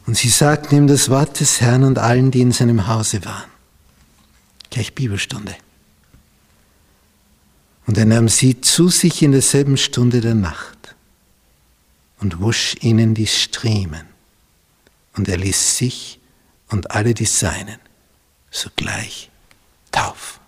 Und 0.06 0.18
sie 0.18 0.30
sagten 0.30 0.76
ihm 0.76 0.88
das 0.88 1.10
Wort 1.10 1.40
des 1.40 1.62
Herrn 1.62 1.84
und 1.84 1.98
allen, 1.98 2.32
die 2.32 2.42
in 2.42 2.52
seinem 2.52 2.88
Hause 2.88 3.24
waren. 3.26 3.50
Gleich 4.70 4.94
Bibelstunde. 4.94 5.56
Und 7.86 7.98
er 7.98 8.06
nahm 8.06 8.30
sie 8.30 8.62
zu 8.62 8.90
sich 8.90 9.22
in 9.22 9.32
derselben 9.32 9.78
Stunde 9.78 10.22
der 10.22 10.36
Nacht 10.36 10.96
und 12.20 12.40
wusch 12.40 12.76
ihnen 12.82 13.14
die 13.14 13.28
Striemen. 13.28 14.08
Und 15.16 15.28
er 15.28 15.38
ließ 15.38 15.78
sich 15.78 16.20
und 16.70 16.92
alle 16.92 17.14
die 17.14 17.26
Seinen 17.26 17.80
sogleich 18.50 19.30
taufen. 19.92 20.42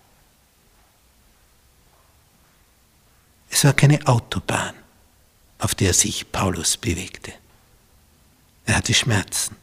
Es 3.50 3.64
war 3.64 3.74
keine 3.74 4.06
Autobahn, 4.08 4.74
auf 5.60 5.76
der 5.76 5.94
sich 5.94 6.32
Paulus 6.32 6.78
bewegte. 6.78 7.34
Er 8.66 8.78
hatte 8.78 8.94
Schmerzen. 8.94 9.56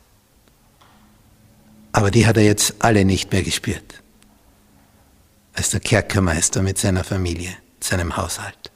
Aber 1.92 2.10
die 2.10 2.26
hat 2.26 2.36
er 2.36 2.44
jetzt 2.44 2.76
alle 2.78 3.04
nicht 3.04 3.32
mehr 3.32 3.42
gespürt, 3.42 4.02
als 5.52 5.70
der 5.70 5.80
Kerkermeister 5.80 6.62
mit 6.62 6.78
seiner 6.78 7.04
Familie, 7.04 7.56
seinem 7.80 8.16
Haushalt 8.16 8.70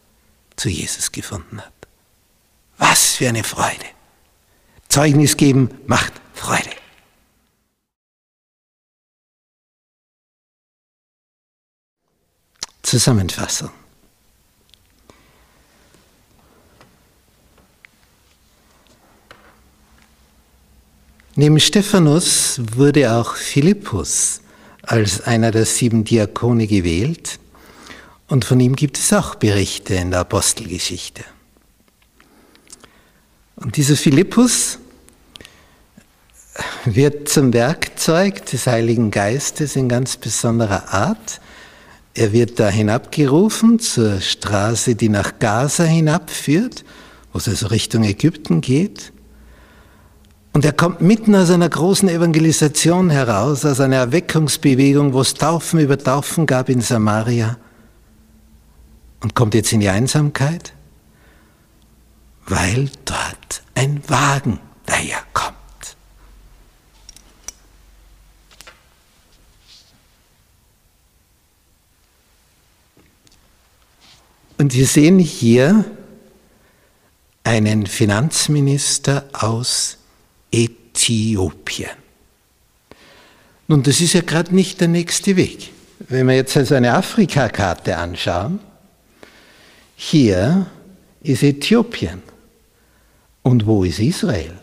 zu 0.57 0.69
Jesus 0.69 1.12
gefunden 1.12 1.61
hat. 1.61 1.73
Was 2.79 3.15
für 3.17 3.29
eine 3.29 3.45
Freude. 3.45 3.87
Zeugnis 4.89 5.37
geben 5.37 5.71
macht 5.87 6.12
Freude. 6.35 6.71
Zusammenfassung. 12.83 13.71
Neben 21.38 21.61
Stephanus 21.61 22.59
wurde 22.77 23.12
auch 23.12 23.35
Philippus 23.35 24.40
als 24.81 25.20
einer 25.20 25.51
der 25.51 25.66
sieben 25.66 26.03
Diakone 26.03 26.66
gewählt 26.66 27.38
und 28.27 28.46
von 28.46 28.59
ihm 28.59 28.75
gibt 28.75 28.96
es 28.96 29.12
auch 29.12 29.35
Berichte 29.35 29.96
in 29.96 30.12
der 30.12 30.20
Apostelgeschichte. 30.20 31.25
Und 33.57 33.77
dieser 33.77 33.96
Philippus 33.96 34.79
wird 36.87 37.29
zum 37.29 37.53
Werkzeug 37.53 38.46
des 38.46 38.66
Heiligen 38.66 39.11
Geistes 39.11 39.77
in 39.77 39.90
ganz 39.90 40.16
besonderer 40.16 40.94
Art. 40.94 41.42
Er 42.14 42.33
wird 42.33 42.59
da 42.59 42.70
hinabgerufen 42.70 43.79
zur 43.79 44.22
Straße, 44.22 44.94
die 44.94 45.11
nach 45.11 45.38
Gaza 45.38 45.85
hinabführt, 45.85 46.87
wo 47.35 47.38
es 47.38 47.46
also 47.46 47.66
Richtung 47.66 48.05
Ägypten 48.05 48.62
geht. 48.62 49.12
Und 50.57 50.65
er 50.65 50.73
kommt 50.73 51.03
mitten 51.03 51.35
aus 51.35 51.51
einer 51.51 51.69
großen 51.69 52.09
Evangelisation 52.09 53.11
heraus, 53.11 53.67
aus 53.67 53.79
einer 53.79 53.97
Erweckungsbewegung, 53.97 55.13
wo 55.13 55.21
es 55.21 55.35
Taufen 55.35 55.81
über 55.81 55.99
Taufen 55.99 56.47
gab 56.47 56.71
in 56.71 56.81
Samaria. 56.81 57.59
Und 59.21 59.35
kommt 59.35 59.53
jetzt 59.53 59.75
in 59.75 59.81
die 59.81 59.91
Einsamkeit, 59.91 60.73
weil 62.47 62.89
dort 63.05 63.63
ein 63.75 64.01
Wagen 64.09 64.59
daherkommt. 64.87 65.57
Und 74.57 74.73
wir 74.73 74.87
sehen 74.87 75.19
hier 75.19 75.85
einen 77.45 77.85
Finanzminister 77.85 79.27
aus 79.35 79.99
Äthiopien. 80.51 81.90
Nun, 83.68 83.82
das 83.82 84.01
ist 84.01 84.12
ja 84.12 84.20
gerade 84.20 84.55
nicht 84.55 84.80
der 84.80 84.88
nächste 84.88 85.36
Weg. 85.36 85.72
Wenn 85.99 86.28
wir 86.28 86.36
jetzt 86.36 86.57
also 86.57 86.74
eine 86.74 86.94
Afrikakarte 86.94 87.97
anschauen, 87.97 88.61
hier 89.97 90.66
ist 91.22 91.42
Äthiopien. 91.42 92.22
Und 93.42 93.66
wo 93.66 93.84
ist 93.84 93.99
Israel? 93.99 94.59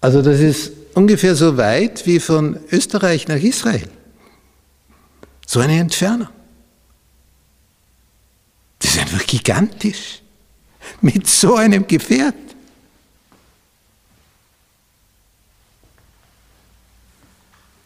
Also 0.00 0.22
das 0.22 0.40
ist 0.40 0.72
ungefähr 0.94 1.34
so 1.34 1.56
weit 1.56 2.06
wie 2.06 2.20
von 2.20 2.58
Österreich 2.70 3.26
nach 3.26 3.42
Israel. 3.42 3.88
So 5.46 5.60
eine 5.60 5.78
Entfernung. 5.78 6.28
Ist 8.94 9.00
einfach 9.00 9.26
gigantisch. 9.26 10.22
Mit 11.00 11.26
so 11.26 11.56
einem 11.56 11.88
Gefährt. 11.88 12.36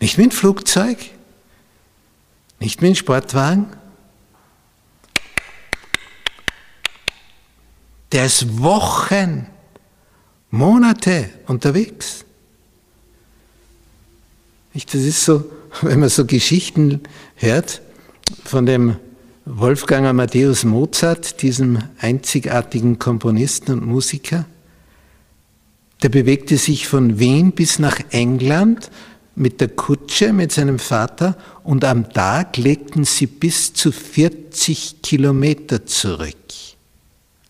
Nicht 0.00 0.18
mit 0.18 0.34
Flugzeug, 0.34 0.98
nicht 2.60 2.82
mit 2.82 2.98
Sportwagen. 2.98 3.68
Der 8.12 8.26
ist 8.26 8.58
Wochen, 8.58 9.46
Monate 10.50 11.30
unterwegs. 11.46 12.26
Das 14.74 14.94
ist 14.94 15.24
so, 15.24 15.50
wenn 15.80 16.00
man 16.00 16.10
so 16.10 16.26
Geschichten 16.26 17.00
hört 17.36 17.80
von 18.44 18.66
dem 18.66 18.98
Wolfgang 19.50 20.06
Amadeus 20.06 20.64
Mozart, 20.64 21.40
diesem 21.40 21.78
einzigartigen 21.98 22.98
Komponisten 22.98 23.72
und 23.72 23.86
Musiker. 23.86 24.44
Der 26.02 26.10
bewegte 26.10 26.58
sich 26.58 26.86
von 26.86 27.18
Wien 27.18 27.52
bis 27.52 27.78
nach 27.78 27.98
England 28.10 28.90
mit 29.36 29.62
der 29.62 29.68
Kutsche 29.68 30.34
mit 30.34 30.52
seinem 30.52 30.78
Vater 30.78 31.34
und 31.64 31.82
am 31.86 32.12
Tag 32.12 32.58
legten 32.58 33.04
sie 33.04 33.26
bis 33.26 33.72
zu 33.72 33.90
40 33.90 35.00
Kilometer 35.02 35.86
zurück. 35.86 36.36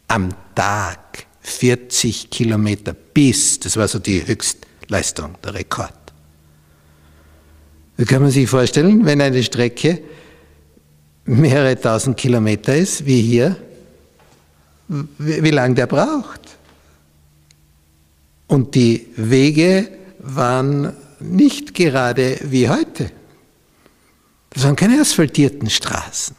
Am 0.07 0.29
Tag 0.55 1.27
40 1.41 2.31
Kilometer 2.31 2.93
bis, 2.93 3.59
das 3.59 3.77
war 3.77 3.89
so 3.89 3.99
die 3.99 4.25
Höchstleistung, 4.25 5.35
der 5.43 5.55
Rekord. 5.55 5.95
Da 7.97 8.05
kann 8.05 8.23
man 8.23 8.31
sich 8.31 8.49
vorstellen, 8.49 9.05
wenn 9.05 9.21
eine 9.21 9.43
Strecke 9.43 10.01
mehrere 11.29 11.79
tausend 11.79 12.17
Kilometer 12.17 12.75
ist, 12.75 13.05
wie 13.05 13.21
hier, 13.21 13.57
wie, 14.89 15.51
lange 15.51 15.75
der 15.75 15.87
braucht. 15.87 16.41
Und 18.47 18.75
die 18.75 19.07
Wege 19.17 19.91
waren 20.19 20.95
nicht 21.21 21.75
gerade 21.75 22.39
wie 22.45 22.69
heute. 22.69 23.11
Das 24.51 24.65
waren 24.65 24.77
keine 24.77 25.01
asphaltierten 25.01 25.69
Straßen. 25.69 26.35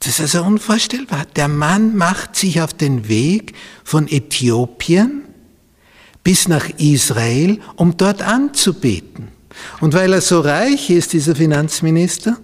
Das 0.00 0.08
ist 0.08 0.20
also 0.20 0.44
unvorstellbar. 0.44 1.26
Der 1.36 1.48
Mann 1.48 1.96
macht 1.96 2.34
sich 2.34 2.60
auf 2.60 2.74
den 2.74 3.08
Weg 3.08 3.54
von 3.84 4.08
Äthiopien 4.08 5.22
bis 6.24 6.48
nach 6.48 6.68
Israel, 6.78 7.60
um 7.76 7.96
dort 7.96 8.22
anzubeten. 8.22 9.28
Und 9.80 9.94
weil 9.94 10.12
er 10.12 10.20
so 10.20 10.40
reich 10.40 10.90
ist, 10.90 11.12
dieser 11.12 11.36
Finanzminister, 11.36 12.38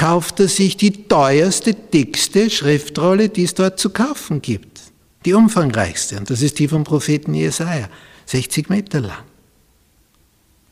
kauft 0.00 0.40
er 0.40 0.48
sich 0.48 0.78
die 0.78 1.08
teuerste, 1.08 1.74
dickste 1.74 2.48
Schriftrolle, 2.48 3.28
die 3.28 3.44
es 3.44 3.52
dort 3.52 3.78
zu 3.78 3.90
kaufen 3.90 4.40
gibt. 4.40 4.80
Die 5.26 5.34
umfangreichste. 5.34 6.16
Und 6.16 6.30
das 6.30 6.40
ist 6.40 6.58
die 6.58 6.68
vom 6.68 6.84
Propheten 6.84 7.34
Jesaja. 7.34 7.90
60 8.24 8.70
Meter 8.70 9.02
lang. 9.02 9.22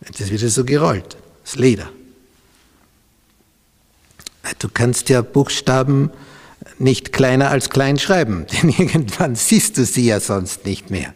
Das 0.01 0.31
wird 0.31 0.41
so 0.41 0.65
gerollt, 0.65 1.19
das 1.45 1.57
Leder. 1.57 1.91
Du 4.61 4.69
kannst 4.73 5.11
ja 5.11 5.21
Buchstaben 5.21 6.11
nicht 6.79 7.13
kleiner 7.13 7.51
als 7.51 7.69
klein 7.69 7.99
schreiben, 7.99 8.47
denn 8.63 8.71
irgendwann 8.71 9.35
siehst 9.35 9.77
du 9.77 9.85
sie 9.85 10.07
ja 10.07 10.21
sonst 10.21 10.65
nicht 10.65 10.89
mehr. 10.89 11.13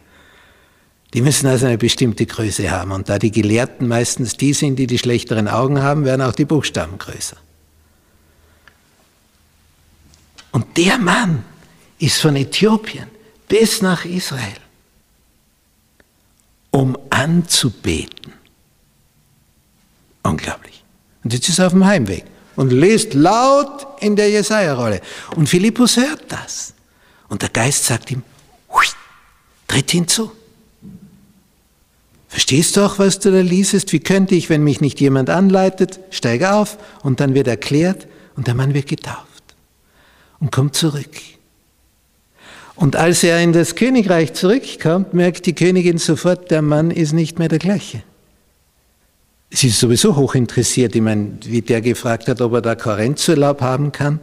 Die 1.14 1.22
müssen 1.22 1.46
also 1.46 1.64
eine 1.64 1.78
bestimmte 1.78 2.26
Größe 2.26 2.70
haben. 2.70 2.92
Und 2.92 3.08
da 3.08 3.18
die 3.18 3.30
Gelehrten 3.30 3.88
meistens 3.88 4.36
die 4.36 4.52
sind, 4.52 4.76
die 4.76 4.86
die 4.86 4.98
schlechteren 4.98 5.48
Augen 5.48 5.82
haben, 5.82 6.04
werden 6.04 6.20
auch 6.20 6.34
die 6.34 6.44
Buchstaben 6.44 6.98
größer. 6.98 7.38
Und 10.53 10.76
der 10.76 10.98
Mann 10.98 11.44
ist 11.98 12.20
von 12.20 12.36
Äthiopien 12.36 13.09
bis 13.48 13.82
nach 13.82 14.05
Israel 14.05 14.57
um 16.70 16.96
anzubeten. 17.11 18.32
Unglaublich. 20.22 20.82
Und 21.22 21.34
jetzt 21.34 21.48
ist 21.48 21.59
er 21.59 21.66
auf 21.66 21.72
dem 21.72 21.84
Heimweg 21.84 22.24
und 22.57 22.70
liest 22.70 23.14
laut 23.14 23.86
in 24.00 24.16
der 24.16 24.30
Jesaja-Rolle. 24.30 25.00
Und 25.36 25.48
Philippus 25.48 25.96
hört 25.96 26.24
das. 26.28 26.74
Und 27.28 27.42
der 27.42 27.50
Geist 27.50 27.84
sagt 27.84 28.11
ihm, 28.11 28.22
tritt 29.72 29.90
hinzu. 29.90 30.30
Verstehst 32.28 32.76
du 32.76 32.82
auch, 32.82 32.98
was 32.98 33.18
du 33.18 33.30
da 33.30 33.40
liesest? 33.40 33.92
Wie 33.92 34.00
könnte 34.00 34.34
ich, 34.34 34.48
wenn 34.48 34.64
mich 34.64 34.80
nicht 34.80 35.00
jemand 35.00 35.30
anleitet, 35.30 36.00
steige 36.11 36.53
auf 36.53 36.78
und 37.03 37.20
dann 37.20 37.34
wird 37.34 37.48
erklärt 37.48 38.07
und 38.36 38.46
der 38.46 38.55
Mann 38.55 38.74
wird 38.74 38.86
getauft 38.86 39.31
und 40.43 40.51
kommt 40.51 40.74
zurück. 40.74 41.20
Und 42.74 42.97
als 42.97 43.22
er 43.22 43.40
in 43.40 43.53
das 43.53 43.76
Königreich 43.76 44.34
zurückkommt, 44.34 45.14
merkt 45.14 45.47
die 45.47 45.55
Königin 45.55 45.99
sofort, 45.99 46.51
der 46.51 46.62
Mann 46.62 46.90
ist 46.90 47.12
nicht 47.12 47.38
mehr 47.38 47.49
der 47.49 47.61
gleiche. 47.61 48.03
Sie 49.51 49.68
ist 49.68 49.78
sowieso 49.78 50.16
hoch 50.16 50.34
interessiert. 50.34 50.97
Ich 50.97 51.01
meine, 51.01 51.38
wie 51.45 51.62
der 51.62 51.80
gefragt 51.80 52.26
hat, 52.26 52.40
ob 52.40 52.55
er 52.55 52.61
da 52.61 52.74
Karenzurlaub 52.74 53.61
haben 53.61 53.93
kann, 53.93 54.20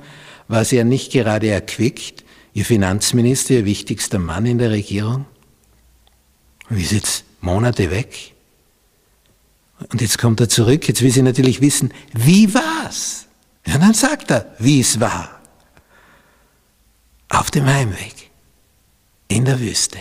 war 0.49 0.65
sie 0.65 0.75
ja 0.75 0.83
nicht 0.83 1.13
gerade 1.13 1.47
erquickt. 1.47 2.25
Ihr 2.53 2.65
Finanzminister, 2.65 3.53
ihr 3.53 3.65
wichtigster 3.65 4.19
Mann 4.19 4.45
in 4.45 4.57
der 4.57 4.71
Regierung. 4.71 5.25
Wie 6.67 6.81
ist 6.81 6.91
jetzt 6.91 7.23
Monate 7.39 7.91
weg? 7.91 8.33
Und 9.89 10.01
jetzt 10.01 10.17
kommt 10.17 10.41
er 10.41 10.49
zurück. 10.49 10.85
Jetzt 10.85 11.01
will 11.01 11.11
sie 11.11 11.21
natürlich 11.21 11.61
wissen, 11.61 11.93
wie 12.13 12.53
war's? 12.53 13.27
Ja, 13.65 13.77
dann 13.77 13.93
sagt 13.93 14.31
er, 14.31 14.53
wie 14.59 14.81
es 14.81 14.99
war. 14.99 15.38
Auf 17.29 17.51
dem 17.51 17.65
Heimweg 17.65 18.29
in 19.27 19.45
der 19.45 19.59
Wüste, 19.59 19.99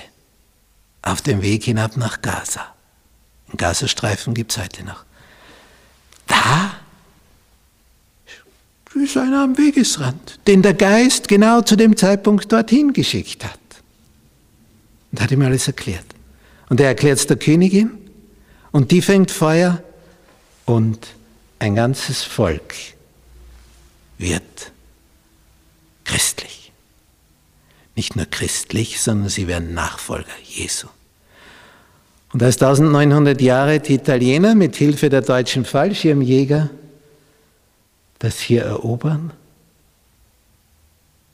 auf 1.02 1.20
dem 1.20 1.42
Weg 1.42 1.64
hinab 1.64 1.96
nach 1.96 2.22
Gaza. 2.22 2.74
Ein 3.50 3.56
Gazastreifen 3.58 4.34
gibt 4.34 4.52
es 4.52 4.58
heute 4.58 4.82
noch. 4.84 5.04
Da 6.26 6.74
ist 8.94 9.16
einer 9.16 9.44
am 9.44 9.56
Wegesrand, 9.56 10.40
den 10.46 10.62
der 10.62 10.74
Geist 10.74 11.28
genau 11.28 11.62
zu 11.62 11.76
dem 11.76 11.96
Zeitpunkt 11.96 12.50
dorthin 12.50 12.92
geschickt 12.92 13.44
hat. 13.44 13.58
Und 15.12 15.20
hat 15.20 15.30
ihm 15.30 15.42
alles 15.42 15.66
erklärt. 15.66 16.04
Und 16.68 16.80
er 16.80 16.88
erklärt 16.88 17.18
es 17.18 17.26
der 17.26 17.38
Königin 17.38 17.90
und 18.72 18.90
die 18.90 19.00
fängt 19.00 19.30
Feuer 19.30 19.82
und 20.66 21.06
ein 21.58 21.74
ganzes 21.74 22.24
Volk 22.24 22.74
wird 24.18 24.72
christlich 26.04 26.72
nicht 27.98 28.16
nur 28.16 28.24
christlich, 28.24 29.02
sondern 29.02 29.28
sie 29.28 29.46
werden 29.48 29.74
Nachfolger 29.74 30.32
Jesu. 30.44 30.86
Und 32.32 32.42
als 32.42 32.62
1900 32.62 33.40
Jahre 33.40 33.80
die 33.80 33.94
Italiener 33.94 34.54
mit 34.54 34.76
Hilfe 34.76 35.10
der 35.10 35.20
deutschen 35.20 35.66
Fallschirmjäger 35.66 36.70
das 38.20 38.40
hier 38.40 38.62
erobern, 38.62 39.32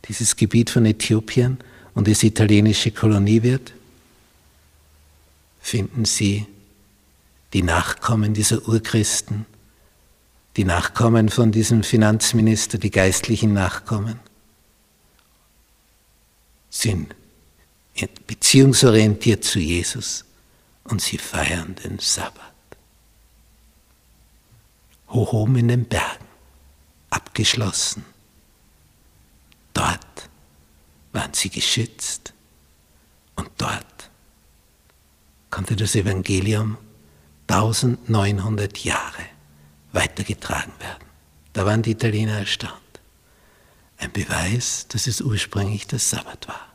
dieses 0.08 0.36
Gebiet 0.36 0.70
von 0.70 0.84
Äthiopien 0.84 1.58
und 1.94 2.08
es 2.08 2.22
italienische 2.22 2.90
Kolonie 2.90 3.42
wird, 3.42 3.72
finden 5.60 6.04
sie 6.04 6.46
die 7.52 7.62
Nachkommen 7.62 8.34
dieser 8.34 8.66
Urchristen, 8.68 9.46
die 10.56 10.64
Nachkommen 10.64 11.28
von 11.28 11.52
diesem 11.52 11.82
Finanzminister, 11.82 12.78
die 12.78 12.90
geistlichen 12.90 13.52
Nachkommen 13.52 14.20
sind 16.74 17.14
beziehungsorientiert 18.26 19.44
zu 19.44 19.60
Jesus 19.60 20.24
und 20.84 21.00
sie 21.00 21.18
feiern 21.18 21.76
den 21.76 21.98
Sabbat. 21.98 22.52
Hoch 25.08 25.32
oben 25.32 25.56
in 25.56 25.68
den 25.68 25.84
Bergen, 25.84 26.26
abgeschlossen. 27.10 28.04
Dort 29.72 30.28
waren 31.12 31.32
sie 31.32 31.50
geschützt 31.50 32.32
und 33.36 33.50
dort 33.56 34.10
konnte 35.50 35.76
das 35.76 35.94
Evangelium 35.94 36.76
1900 37.46 38.78
Jahre 38.78 39.26
weitergetragen 39.92 40.72
werden. 40.80 41.04
Da 41.52 41.64
waren 41.64 41.82
die 41.82 41.92
Italiener 41.92 42.38
erstaunt. 42.38 42.83
Ein 44.04 44.12
Beweis, 44.12 44.86
dass 44.88 45.06
es 45.06 45.22
ursprünglich 45.22 45.86
der 45.86 45.98
Sabbat 45.98 46.46
war. 46.46 46.73